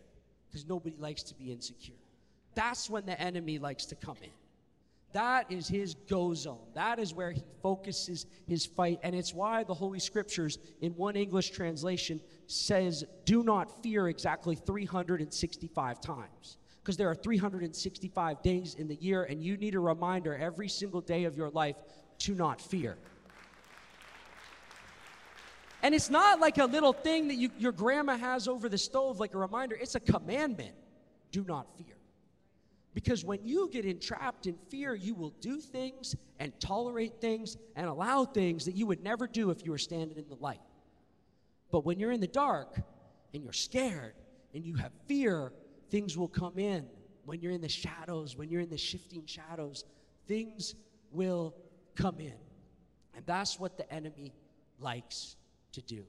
[0.48, 1.96] because nobody likes to be insecure.
[2.54, 4.30] That's when the enemy likes to come in.
[5.18, 6.68] That is his go zone.
[6.76, 9.00] That is where he focuses his fight.
[9.02, 14.56] And it's why the Holy Scriptures, in one English translation, says, do not fear exactly
[14.56, 16.58] 365 times.
[16.84, 21.02] Because there are 365 days in the year, and you need a reminder every single
[21.02, 21.78] day of your life
[22.20, 22.96] to not fear.
[25.82, 29.20] And it's not like a little thing that you, your grandma has over the stove,
[29.20, 29.76] like a reminder.
[29.82, 30.76] It's a commandment
[31.32, 31.97] do not fear.
[32.98, 37.86] Because when you get entrapped in fear, you will do things and tolerate things and
[37.86, 40.64] allow things that you would never do if you were standing in the light.
[41.72, 42.76] But when you're in the dark
[43.36, 44.16] and you're scared
[44.56, 45.54] and you have fear,
[45.92, 46.88] things will come in.
[47.26, 49.84] When you're in the shadows, when you're in the shifting shadows,
[50.28, 50.74] things
[51.12, 51.54] will
[51.94, 52.34] come in.
[53.16, 54.34] And that's what the enemy
[54.80, 55.36] likes
[55.74, 56.04] to do.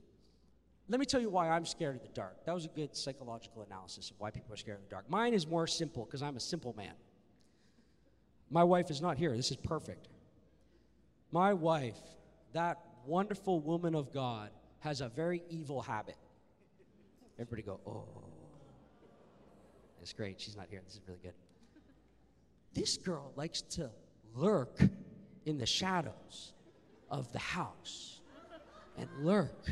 [0.90, 2.44] Let me tell you why I'm scared of the dark.
[2.46, 5.08] That was a good psychological analysis of why people are scared of the dark.
[5.10, 6.94] Mine is more simple because I'm a simple man.
[8.50, 9.36] My wife is not here.
[9.36, 10.08] This is perfect.
[11.30, 11.98] My wife,
[12.54, 16.16] that wonderful woman of God, has a very evil habit.
[17.38, 18.04] Everybody go, oh.
[20.00, 20.40] It's great.
[20.40, 20.80] She's not here.
[20.86, 21.34] This is really good.
[22.72, 23.90] This girl likes to
[24.34, 24.80] lurk
[25.44, 26.54] in the shadows
[27.10, 28.20] of the house
[28.96, 29.68] and lurk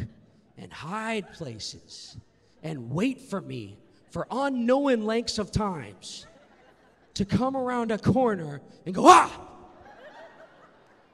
[0.59, 2.17] and hide places
[2.63, 3.79] and wait for me
[4.11, 6.27] for unknown lengths of times
[7.15, 9.31] to come around a corner and go, ah!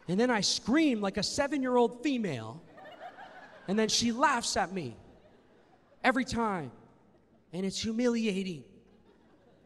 [0.09, 2.61] And then I scream like a seven year old female,
[3.68, 4.96] and then she laughs at me
[6.02, 6.70] every time.
[7.52, 8.64] And it's humiliating.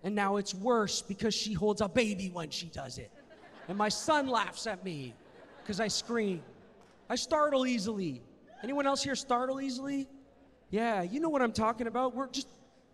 [0.02, 3.10] And now it's worse because she holds a baby when she does it.
[3.68, 5.14] And my son laughs at me
[5.62, 6.42] because I scream.
[7.08, 8.22] I startle easily.
[8.62, 10.09] Anyone else here startle easily?
[10.71, 12.14] Yeah, you know what I'm talking about.
[12.14, 12.49] We're just,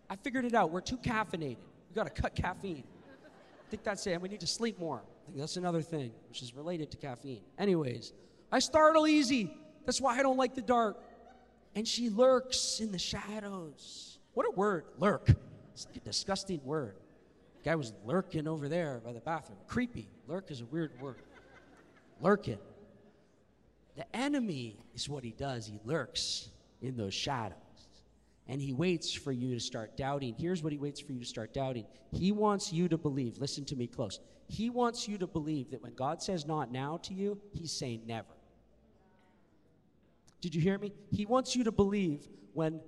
[0.09, 0.71] I figured it out.
[0.71, 1.57] We're too caffeinated.
[1.89, 2.83] We got to cut caffeine.
[2.85, 4.11] I think that's it.
[4.11, 5.01] And we need to sleep more.
[5.23, 7.41] I think that's another thing, which is related to caffeine.
[7.57, 8.13] Anyways,
[8.51, 9.55] I startle easy.
[9.85, 10.97] That's why I don't like the dark.
[11.75, 14.19] And she lurks in the shadows.
[14.33, 15.29] What a word, lurk.
[15.73, 16.95] It's like a disgusting word.
[17.63, 19.57] Guy was lurking over there by the bathroom.
[19.67, 20.07] Creepy.
[20.27, 21.15] Lurk is a weird word.
[22.21, 22.59] Lurking.
[23.95, 25.67] The enemy is what he does.
[25.67, 26.49] He lurks
[26.81, 27.57] in those shadows.
[28.47, 30.35] And he waits for you to start doubting.
[30.37, 31.85] Here's what he waits for you to start doubting.
[32.11, 34.19] He wants you to believe, listen to me close.
[34.47, 38.01] He wants you to believe that when God says not now to you, he's saying
[38.05, 38.27] never.
[40.41, 40.91] Did you hear me?
[41.09, 42.81] He wants you to believe when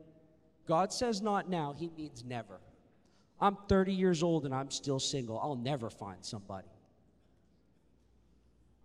[0.68, 2.60] God says not now, he means never.
[3.39, 5.39] I'm 30 years old and I'm still single.
[5.39, 6.68] I'll never find somebody.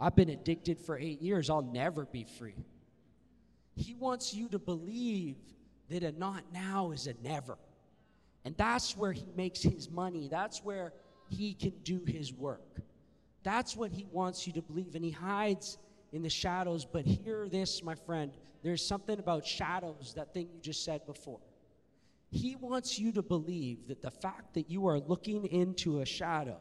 [0.00, 1.50] I've been addicted for eight years.
[1.50, 2.64] I'll never be free.
[3.76, 5.36] He wants you to believe
[5.90, 7.58] that a not now is a never.
[8.44, 10.28] And that's where he makes his money.
[10.28, 10.94] That's where
[11.28, 12.80] he can do his work.
[13.42, 14.94] That's what he wants you to believe.
[14.94, 15.78] And he hides
[16.12, 16.84] in the shadows.
[16.84, 18.32] But hear this, my friend.
[18.62, 21.40] There's something about shadows, that thing you just said before.
[22.30, 26.58] He wants you to believe that the fact that you are looking into a shadow,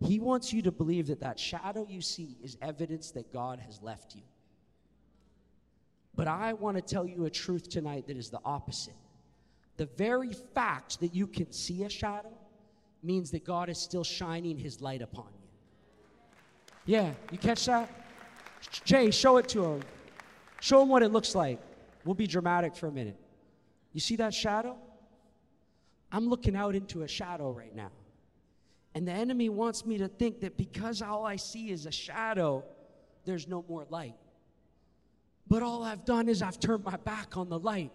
[0.00, 3.82] He wants you to believe that that shadow you see is evidence that God has
[3.82, 4.22] left you.
[6.16, 8.94] But I want to tell you a truth tonight that is the opposite.
[9.76, 12.32] The very fact that you can see a shadow
[13.02, 16.94] means that God is still shining His light upon you.
[16.94, 17.88] Yeah, you catch that?
[18.84, 19.82] Jay, show it to him.
[20.60, 21.60] Show him what it looks like.
[22.04, 23.16] We'll be dramatic for a minute.
[23.92, 24.76] You see that shadow?
[26.12, 27.90] I'm looking out into a shadow right now.
[29.00, 32.62] And the enemy wants me to think that because all I see is a shadow,
[33.24, 34.14] there's no more light.
[35.48, 37.92] But all I've done is I've turned my back on the light.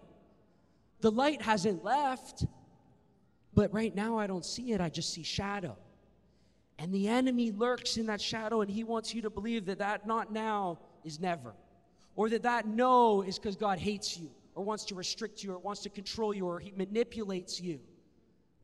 [1.02, 2.44] The light hasn't left,
[3.54, 5.76] but right now I don't see it, I just see shadow.
[6.80, 10.08] And the enemy lurks in that shadow, and he wants you to believe that that
[10.08, 11.54] not now is never,
[12.16, 15.58] or that that no is because God hates you or wants to restrict you or
[15.58, 17.78] wants to control you or he manipulates you.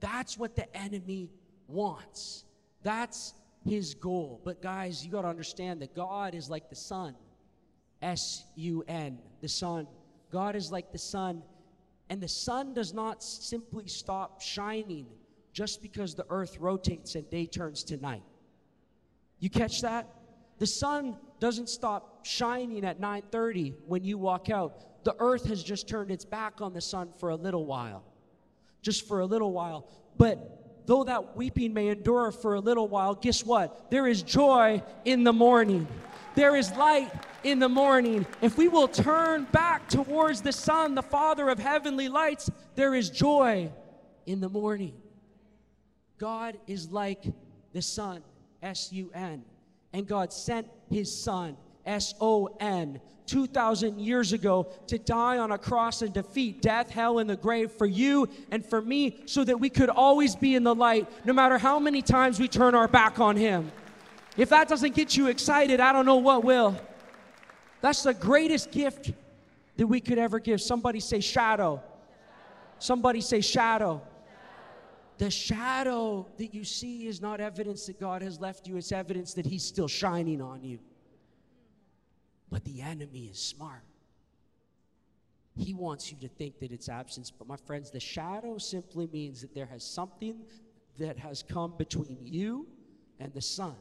[0.00, 1.30] That's what the enemy
[1.72, 2.44] wants.
[2.82, 4.40] That's his goal.
[4.44, 7.14] But guys, you got to understand that God is like the sun.
[8.00, 9.86] S U N, the sun.
[10.30, 11.42] God is like the sun.
[12.10, 15.06] And the sun does not simply stop shining
[15.52, 18.24] just because the earth rotates and day turns to night.
[19.38, 20.08] You catch that?
[20.58, 25.88] The sun doesn't stop shining at 9:30 when you walk out the earth has just
[25.88, 28.04] turned its back on the sun for a little while.
[28.82, 29.88] Just for a little while.
[30.16, 33.90] But though that weeping may endure for a little while, guess what?
[33.90, 35.86] There is joy in the morning.
[36.34, 37.12] There is light
[37.44, 38.26] in the morning.
[38.40, 43.10] If we will turn back towards the sun, the Father of heavenly lights, there is
[43.10, 43.70] joy
[44.26, 44.94] in the morning.
[46.18, 47.24] God is like
[47.72, 48.22] the sun,
[48.62, 49.44] S U N.
[49.92, 55.58] And God sent his son, S O N, 2,000 years ago to die on a
[55.58, 59.58] cross and defeat death, hell, and the grave for you and for me so that
[59.58, 62.88] we could always be in the light no matter how many times we turn our
[62.88, 63.70] back on Him.
[64.36, 66.76] If that doesn't get you excited, I don't know what will.
[67.80, 69.12] That's the greatest gift
[69.76, 70.60] that we could ever give.
[70.60, 71.82] Somebody say shadow.
[72.78, 74.02] Somebody say shadow.
[75.18, 79.34] The shadow that you see is not evidence that God has left you, it's evidence
[79.34, 80.78] that He's still shining on you.
[82.62, 83.82] But the enemy is smart.
[85.54, 87.30] He wants you to think that it's absence.
[87.30, 90.36] But my friends, the shadow simply means that there has something
[90.98, 92.66] that has come between you
[93.18, 93.76] and the sun,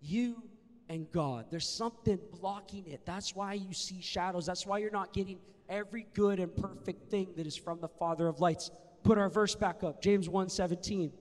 [0.00, 0.42] you
[0.88, 1.46] and God.
[1.50, 3.04] There's something blocking it.
[3.04, 4.46] That's why you see shadows.
[4.46, 8.28] That's why you're not getting every good and perfect thing that is from the Father
[8.28, 8.70] of lights.
[9.02, 11.12] Put our verse back up, James 1 17.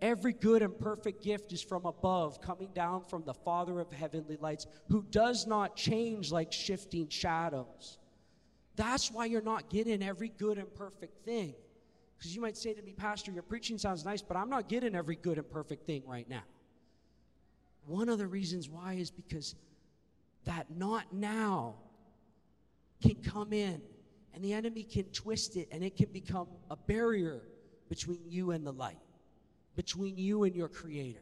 [0.00, 4.36] Every good and perfect gift is from above, coming down from the Father of heavenly
[4.38, 7.98] lights, who does not change like shifting shadows.
[8.76, 11.54] That's why you're not getting every good and perfect thing.
[12.18, 14.94] Because you might say to me, Pastor, your preaching sounds nice, but I'm not getting
[14.94, 16.44] every good and perfect thing right now.
[17.86, 19.54] One of the reasons why is because
[20.44, 21.76] that not now
[23.02, 23.80] can come in
[24.34, 27.42] and the enemy can twist it and it can become a barrier
[27.88, 28.98] between you and the light
[29.76, 31.20] between you and your Creator.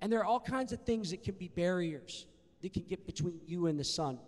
[0.00, 2.26] And there are all kinds of things that can be barriers
[2.62, 4.18] that can get between you and the sun.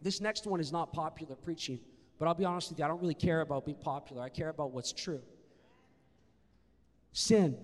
[0.00, 1.78] This next one is not popular preaching,
[2.18, 4.22] but I'll be honest with you, I don't really care about being popular.
[4.22, 5.22] I care about what's true.
[7.12, 7.56] Sin.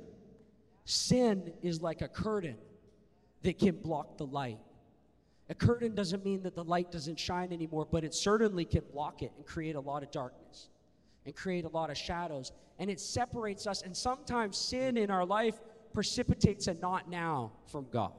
[0.85, 2.57] Sin is like a curtain
[3.43, 4.59] that can block the light.
[5.49, 9.23] A curtain doesn't mean that the light doesn't shine anymore, but it certainly can block
[9.23, 10.69] it and create a lot of darkness
[11.29, 12.53] and create a lot of shadows.
[12.79, 13.83] And it separates us.
[13.83, 15.61] And sometimes sin in our life
[15.93, 18.13] precipitates a not now from God.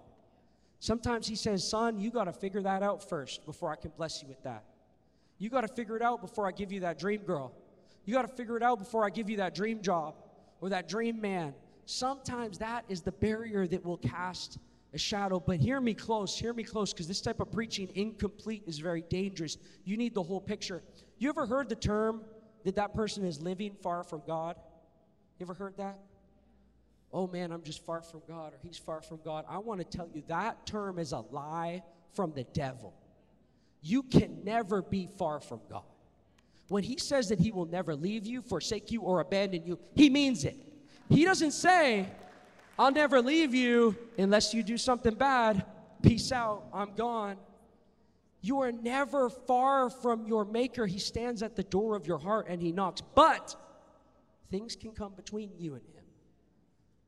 [0.80, 4.22] Sometimes He says, Son, you got to figure that out first before I can bless
[4.22, 4.64] you with that.
[5.40, 7.52] You got to figure it out before I give you that dream girl.
[8.06, 10.14] You got to figure it out before I give you that dream job
[10.62, 11.56] or that dream man.
[11.86, 14.60] Sometimes that is the barrier that will cast
[14.94, 15.40] a shadow.
[15.40, 19.02] But hear me close, hear me close, because this type of preaching, incomplete, is very
[19.10, 19.58] dangerous.
[19.84, 20.84] You need the whole picture.
[21.18, 22.22] You ever heard the term
[22.64, 24.56] that that person is living far from God?
[25.40, 26.00] You ever heard that?
[27.12, 29.46] Oh man, I'm just far from God, or he's far from God.
[29.50, 31.82] I want to tell you that term is a lie
[32.14, 32.94] from the devil.
[33.82, 35.84] You can never be far from God.
[36.68, 40.10] When he says that he will never leave you, forsake you, or abandon you, he
[40.10, 40.56] means it.
[41.10, 42.08] He doesn't say,
[42.78, 45.66] I'll never leave you unless you do something bad.
[46.04, 47.38] Peace out, I'm gone.
[48.42, 50.86] You are never far from your Maker.
[50.86, 53.02] He stands at the door of your heart and He knocks.
[53.16, 53.56] But
[54.50, 56.04] things can come between you and Him.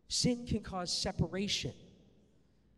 [0.07, 1.73] Sin can cause separation.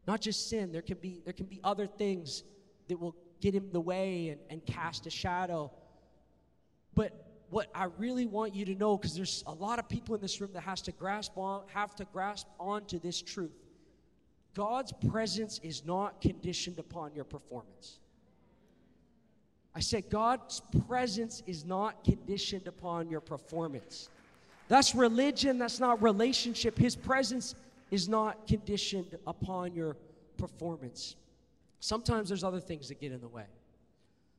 [0.06, 2.44] Not just sin, there can be, there can be other things
[2.90, 5.72] that will get in the way and, and cast a shadow.
[6.94, 7.12] But
[7.50, 10.40] what I really want you to know, because there's a lot of people in this
[10.42, 13.52] room that has to grasp on, have to grasp onto this truth.
[14.54, 18.00] God's presence is not conditioned upon your performance.
[19.76, 24.10] I said God's presence is not conditioned upon your performance.
[24.68, 26.78] That's religion, that's not relationship.
[26.78, 27.56] His presence
[27.92, 29.98] is not conditioned upon your
[30.38, 31.16] performance.
[31.80, 33.46] Sometimes there's other things that get in the way.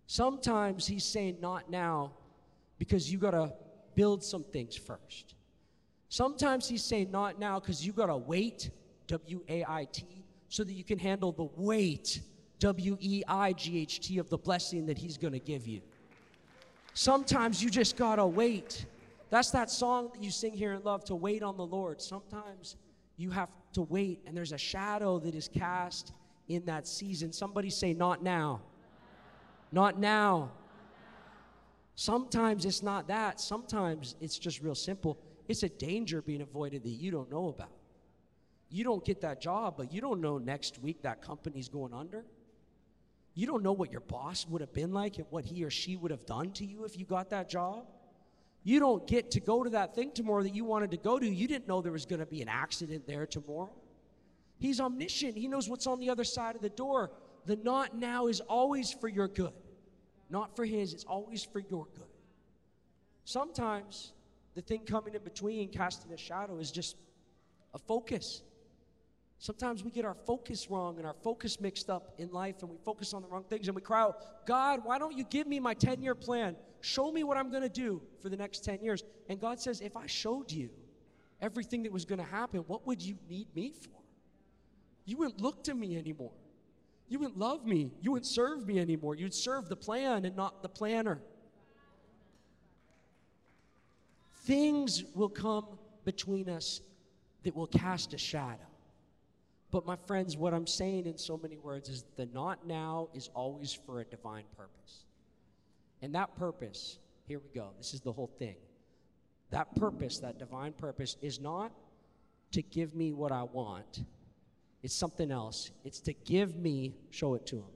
[0.07, 2.12] Sometimes he's saying, not now,
[2.78, 3.53] because you got to
[3.95, 5.35] build some things first.
[6.09, 8.70] Sometimes he's saying not now because you got to wait,
[9.09, 10.05] W A I T,
[10.49, 12.20] so that you can handle the weight,
[12.59, 15.81] W E I G H T, of the blessing that he's going to give you.
[16.95, 18.87] Sometimes you just got to wait.
[19.31, 22.01] That's that song that you sing here in love to wait on the Lord.
[22.01, 22.77] Sometimes
[23.17, 26.13] you have to wait, and there's a shadow that is cast
[26.49, 27.33] in that season.
[27.33, 28.61] Somebody say, Not now.
[29.73, 30.53] Not now.
[31.97, 33.41] Sometimes it's not that.
[33.41, 35.19] Sometimes it's just real simple.
[35.49, 37.71] It's a danger being avoided that you don't know about.
[38.71, 42.25] You don't get that job, but you don't know next week that company's going under.
[43.35, 45.97] You don't know what your boss would have been like and what he or she
[45.97, 47.87] would have done to you if you got that job.
[48.62, 51.28] You don't get to go to that thing tomorrow that you wanted to go to.
[51.28, 53.72] You didn't know there was going to be an accident there tomorrow.
[54.59, 57.11] He's omniscient, He knows what's on the other side of the door.
[57.45, 59.53] The not now is always for your good
[60.30, 62.11] not for his, it's always for your good.
[63.24, 64.12] Sometimes
[64.55, 66.97] the thing coming in between, casting a shadow, is just
[67.72, 68.43] a focus.
[69.39, 72.76] Sometimes we get our focus wrong and our focus mixed up in life and we
[72.85, 75.61] focus on the wrong things and we cry out, God, why don't you give me
[75.61, 76.57] my 10 year plan?
[76.80, 79.03] Show me what I'm going to do for the next 10 years.
[79.28, 80.70] And God says, if I showed you
[81.41, 83.91] everything that was going to happen, what would you need me for?
[85.05, 86.32] You wouldn't look to me anymore.
[87.09, 87.93] You wouldn't love me.
[88.01, 89.14] You wouldn't serve me anymore.
[89.14, 91.20] You'd serve the plan and not the planner.
[94.45, 95.66] Things will come
[96.05, 96.80] between us
[97.45, 98.66] that will cast a shadow.
[99.75, 103.29] But, my friends, what I'm saying in so many words is the not now is
[103.35, 105.03] always for a divine purpose.
[106.01, 108.55] And that purpose, here we go, this is the whole thing.
[109.51, 111.72] That purpose, that divine purpose, is not
[112.53, 114.05] to give me what I want,
[114.85, 115.72] it's something else.
[115.85, 117.75] It's to give me, show it to him,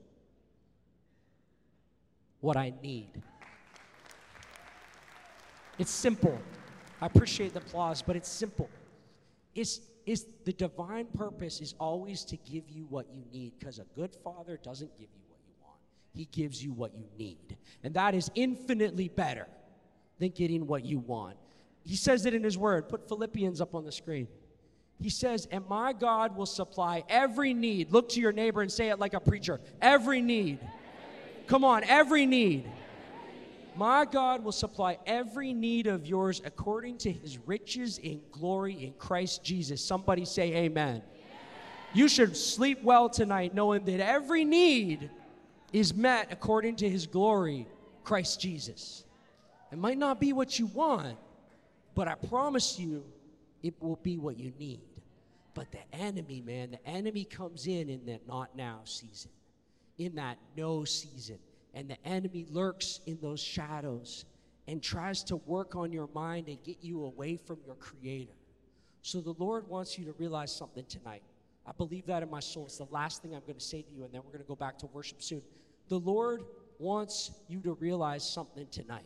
[2.39, 3.09] what I need.
[5.77, 6.39] It's simple.
[7.01, 8.69] I appreciate the applause, but it's simple.
[9.53, 13.85] It's, it's the divine purpose is always to give you what you need because a
[13.95, 15.77] good father doesn't give you what you want.
[16.13, 17.55] He gives you what you need.
[17.83, 19.45] And that is infinitely better
[20.17, 21.37] than getting what you want.
[21.83, 22.89] He says it in his word.
[22.89, 24.27] Put Philippians up on the screen.
[24.99, 27.91] He says, And my God will supply every need.
[27.91, 30.57] Look to your neighbor and say it like a preacher every need.
[31.45, 32.65] Come on, every need.
[33.79, 38.91] My God will supply every need of yours according to his riches in glory in
[38.99, 39.81] Christ Jesus.
[39.81, 41.01] Somebody say, Amen.
[41.93, 45.09] You should sleep well tonight knowing that every need
[45.71, 47.67] is met according to his glory,
[48.03, 49.05] Christ Jesus.
[49.71, 51.17] It might not be what you want,
[51.95, 53.05] but I promise you,
[53.63, 54.81] it will be what you need.
[55.53, 59.31] But the enemy, man, the enemy comes in in that not now season,
[59.97, 61.39] in that no season.
[61.73, 64.25] And the enemy lurks in those shadows
[64.67, 68.33] and tries to work on your mind and get you away from your creator.
[69.01, 71.23] So the Lord wants you to realize something tonight.
[71.65, 72.65] I believe that in my soul.
[72.65, 74.47] It's the last thing I'm going to say to you, and then we're going to
[74.47, 75.41] go back to worship soon.
[75.87, 76.43] The Lord
[76.79, 79.05] wants you to realize something tonight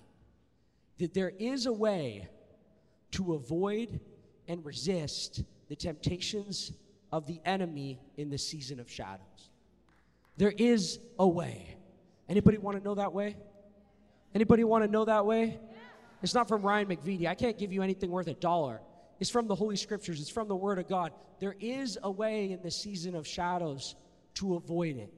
[0.99, 2.27] that there is a way
[3.11, 3.99] to avoid
[4.47, 6.71] and resist the temptations
[7.11, 9.49] of the enemy in the season of shadows.
[10.37, 11.77] There is a way.
[12.29, 13.35] Anybody want to know that way?
[14.33, 15.59] Anybody want to know that way?
[16.21, 17.27] It's not from Ryan McVitie.
[17.27, 18.81] I can't give you anything worth a dollar.
[19.19, 21.11] It's from the Holy Scriptures, it's from the Word of God.
[21.39, 23.95] There is a way in the season of shadows
[24.35, 25.13] to avoid it.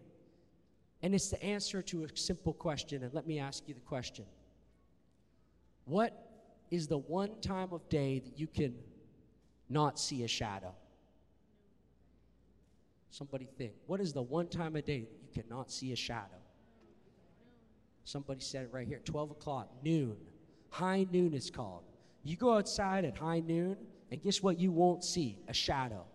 [1.01, 3.03] And it's the answer to a simple question.
[3.03, 4.25] And let me ask you the question
[5.85, 6.13] What
[6.71, 8.75] is the one time of day that you can
[9.69, 10.73] not see a shadow?
[13.11, 13.73] Somebody think.
[13.85, 16.41] What is the one time of day that you cannot see a shadow?
[18.05, 20.15] Somebody said it right here 12 o'clock, noon.
[20.69, 21.83] High noon is called.
[22.23, 23.77] You go outside at high noon,
[24.11, 25.39] and guess what you won't see?
[25.47, 26.05] A shadow.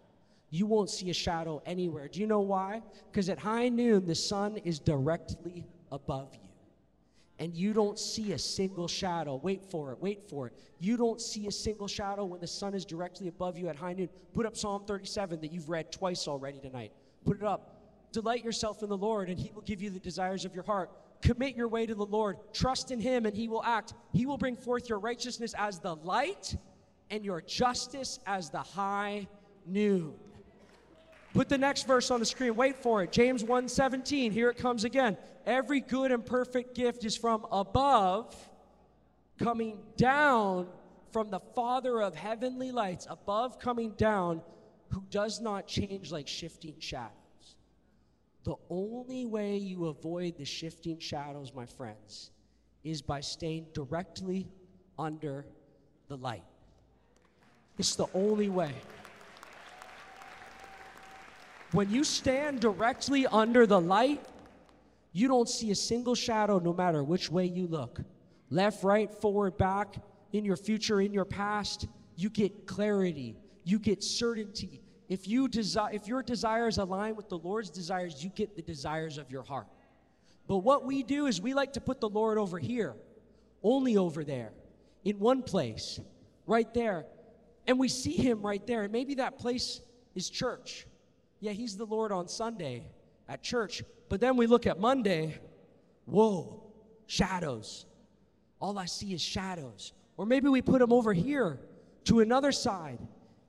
[0.50, 2.08] You won't see a shadow anywhere.
[2.08, 2.82] Do you know why?
[3.10, 6.48] Because at high noon, the sun is directly above you.
[7.40, 9.40] And you don't see a single shadow.
[9.42, 10.52] Wait for it, wait for it.
[10.78, 13.94] You don't see a single shadow when the sun is directly above you at high
[13.94, 14.10] noon.
[14.34, 16.92] Put up Psalm 37 that you've read twice already tonight.
[17.24, 17.76] Put it up.
[18.12, 20.90] Delight yourself in the Lord, and He will give you the desires of your heart.
[21.22, 22.38] Commit your way to the Lord.
[22.52, 23.94] Trust in Him, and He will act.
[24.12, 26.56] He will bring forth your righteousness as the light
[27.10, 29.28] and your justice as the high
[29.66, 30.14] noon.
[31.34, 32.56] Put the next verse on the screen.
[32.56, 33.12] Wait for it.
[33.12, 34.32] James 1:17.
[34.32, 35.16] Here it comes again.
[35.46, 38.34] Every good and perfect gift is from above,
[39.38, 40.68] coming down
[41.10, 44.42] from the Father of heavenly lights, above coming down,
[44.88, 47.19] who does not change like shifting shadows.
[48.44, 52.30] The only way you avoid the shifting shadows, my friends,
[52.82, 54.48] is by staying directly
[54.98, 55.44] under
[56.08, 56.44] the light.
[57.78, 58.74] It's the only way.
[61.72, 64.24] When you stand directly under the light,
[65.12, 68.00] you don't see a single shadow no matter which way you look.
[68.48, 69.96] Left, right, forward, back,
[70.32, 71.86] in your future, in your past,
[72.16, 74.82] you get clarity, you get certainty.
[75.10, 79.18] If you desire if your desires align with the Lord's desires, you get the desires
[79.18, 79.66] of your heart.
[80.46, 82.94] But what we do is we like to put the Lord over here,
[83.64, 84.52] only over there,
[85.04, 85.98] in one place,
[86.46, 87.06] right there.
[87.66, 88.82] And we see him right there.
[88.82, 89.80] And maybe that place
[90.14, 90.86] is church.
[91.40, 92.84] Yeah, he's the Lord on Sunday
[93.28, 93.82] at church.
[94.08, 95.40] But then we look at Monday,
[96.04, 96.62] whoa,
[97.06, 97.84] shadows.
[98.60, 99.92] All I see is shadows.
[100.16, 101.58] Or maybe we put him over here
[102.04, 103.00] to another side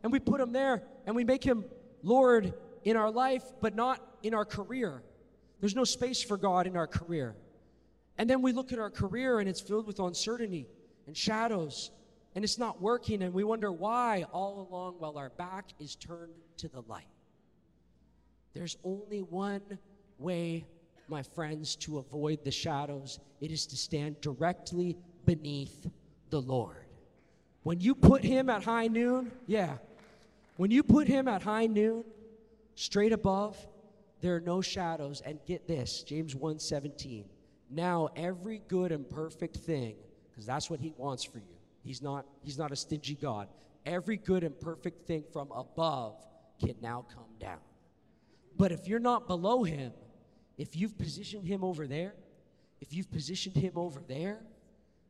[0.04, 1.66] and we put him there and we make him
[2.04, 5.04] Lord in our life, but not in our career.
[5.60, 7.36] There's no space for God in our career.
[8.18, 10.68] And then we look at our career and it's filled with uncertainty
[11.08, 11.92] and shadows
[12.36, 16.34] and it's not working and we wonder why all along while our back is turned
[16.58, 17.08] to the light.
[18.54, 19.80] There's only one
[20.18, 20.66] way,
[21.08, 25.88] my friends, to avoid the shadows it is to stand directly beneath
[26.30, 26.86] the Lord.
[27.64, 29.78] When you put him at high noon, yeah,
[30.62, 32.04] when you put him at high noon,
[32.76, 33.58] straight above,
[34.20, 35.20] there are no shadows.
[35.26, 37.26] And get this, James 1:17.
[37.72, 39.96] Now every good and perfect thing,
[40.30, 41.58] because that's what he wants for you.
[41.84, 43.48] He's not, he's not a stingy God.
[43.88, 46.24] Every good and perfect thing from above
[46.60, 47.64] can now come down.
[48.56, 49.92] But if you're not below him,
[50.60, 52.14] if you've positioned him over there,
[52.82, 54.44] if you've positioned him over there,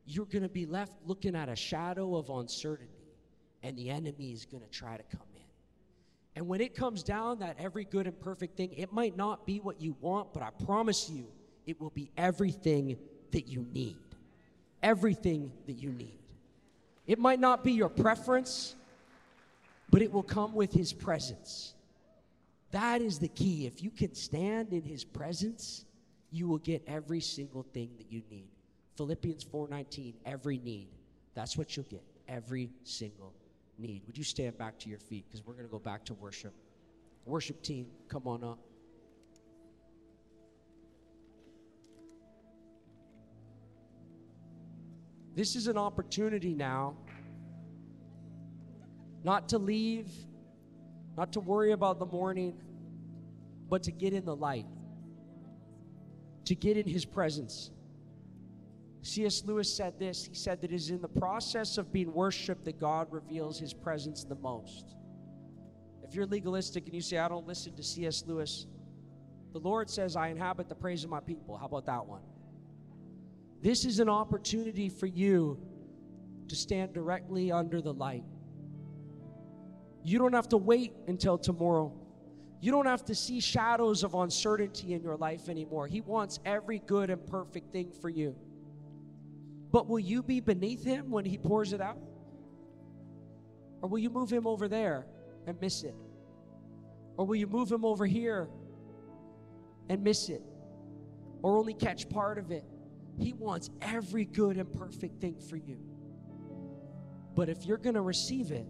[0.05, 3.11] you're going to be left looking at a shadow of uncertainty,
[3.63, 5.27] and the enemy is going to try to come.
[6.35, 9.59] And when it comes down, that every good and perfect thing, it might not be
[9.59, 11.25] what you want, but I promise you,
[11.65, 12.97] it will be everything
[13.31, 13.97] that you need.
[14.81, 16.19] Everything that you need.
[17.05, 18.75] It might not be your preference,
[19.89, 21.73] but it will come with His presence.
[22.71, 23.65] That is the key.
[23.65, 25.83] If you can stand in His presence,
[26.31, 28.47] you will get every single thing that you need.
[28.95, 30.87] Philippians 4:19, every need.
[31.33, 32.03] That's what you'll get.
[32.27, 33.33] Every single
[33.81, 34.03] need.
[34.07, 36.53] Would you stand back to your feet because we're going to go back to worship.
[37.25, 38.59] Worship team, come on up.
[45.33, 46.95] This is an opportunity now
[49.23, 50.09] not to leave,
[51.17, 52.57] not to worry about the morning,
[53.69, 54.65] but to get in the light,
[56.45, 57.71] to get in His presence.
[59.03, 59.43] C.S.
[59.45, 62.79] Lewis said this He said that it is in the process of being worshiped that
[62.79, 64.95] God reveals His presence the most.
[66.03, 68.23] If you're legalistic and you say, I don't listen to C.S.
[68.27, 68.67] Lewis,
[69.53, 71.57] the Lord says, I inhabit the praise of my people.
[71.57, 72.21] How about that one?
[73.61, 75.59] This is an opportunity for you
[76.47, 78.23] to stand directly under the light.
[80.03, 81.93] You don't have to wait until tomorrow.
[82.59, 85.87] You don't have to see shadows of uncertainty in your life anymore.
[85.87, 88.35] He wants every good and perfect thing for you.
[89.71, 91.99] But will you be beneath Him when He pours it out?
[93.81, 95.05] Or will you move Him over there
[95.47, 95.95] and miss it?
[97.17, 98.49] Or will you move Him over here
[99.89, 100.43] and miss it?
[101.41, 102.65] Or only catch part of it?
[103.17, 105.77] He wants every good and perfect thing for you.
[107.35, 108.67] But if you're going to receive it,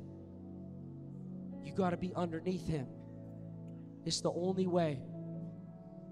[1.63, 2.87] you got to be underneath Him.
[4.05, 4.99] It's the only way.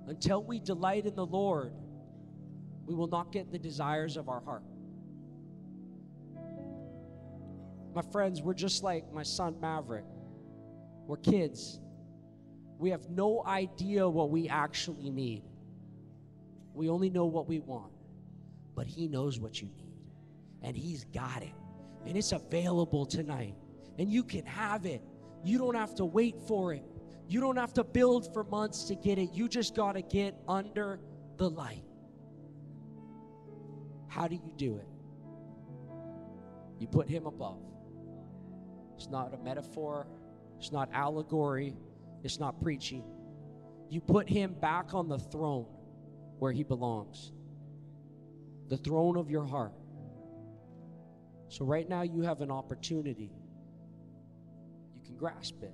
[0.08, 1.74] Until we delight in the Lord,
[2.86, 4.64] we will not get the desires of our heart.
[7.94, 10.06] My friends, we're just like my son Maverick.
[11.08, 11.80] We're kids.
[12.78, 15.44] We have no idea what we actually need.
[16.74, 17.92] We only know what we want.
[18.76, 19.94] But He knows what you need.
[20.62, 21.54] And He's got it.
[22.06, 23.56] And it's available tonight.
[23.98, 25.02] And you can have it.
[25.44, 26.84] You don't have to wait for it.
[27.28, 29.34] You don't have to build for months to get it.
[29.34, 31.00] You just got to get under
[31.38, 31.84] the light.
[34.08, 34.88] How do you do it?
[36.80, 37.60] You put Him above.
[39.00, 40.08] It's not a metaphor,
[40.58, 41.76] it's not allegory,
[42.24, 43.04] it's not preaching.
[43.90, 45.66] You put Him back on the throne
[46.38, 47.32] where He belongs
[48.68, 49.74] the throne of your heart.
[51.48, 53.32] So, right now, you have an opportunity.
[54.94, 55.74] You can grasp it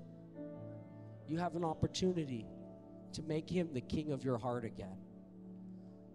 [1.28, 2.46] you have an opportunity
[3.14, 4.98] to make him the king of your heart again.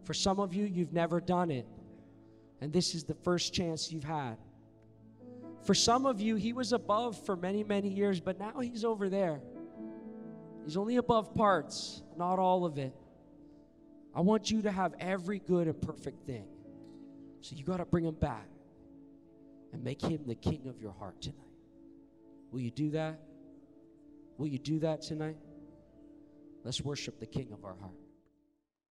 [0.04, 1.66] For some of you, you've never done it,
[2.60, 4.36] and this is the first chance you've had.
[5.62, 9.08] For some of you, he was above for many, many years, but now he's over
[9.08, 9.40] there.
[10.64, 12.94] He's only above parts, not all of it.
[14.14, 16.46] I want you to have every good and perfect thing.
[17.40, 18.48] So you got to bring him back
[19.72, 21.36] and make him the king of your heart tonight.
[22.50, 23.20] Will you do that?
[24.36, 25.36] Will you do that tonight?
[26.64, 27.92] Let's worship the King of our heart.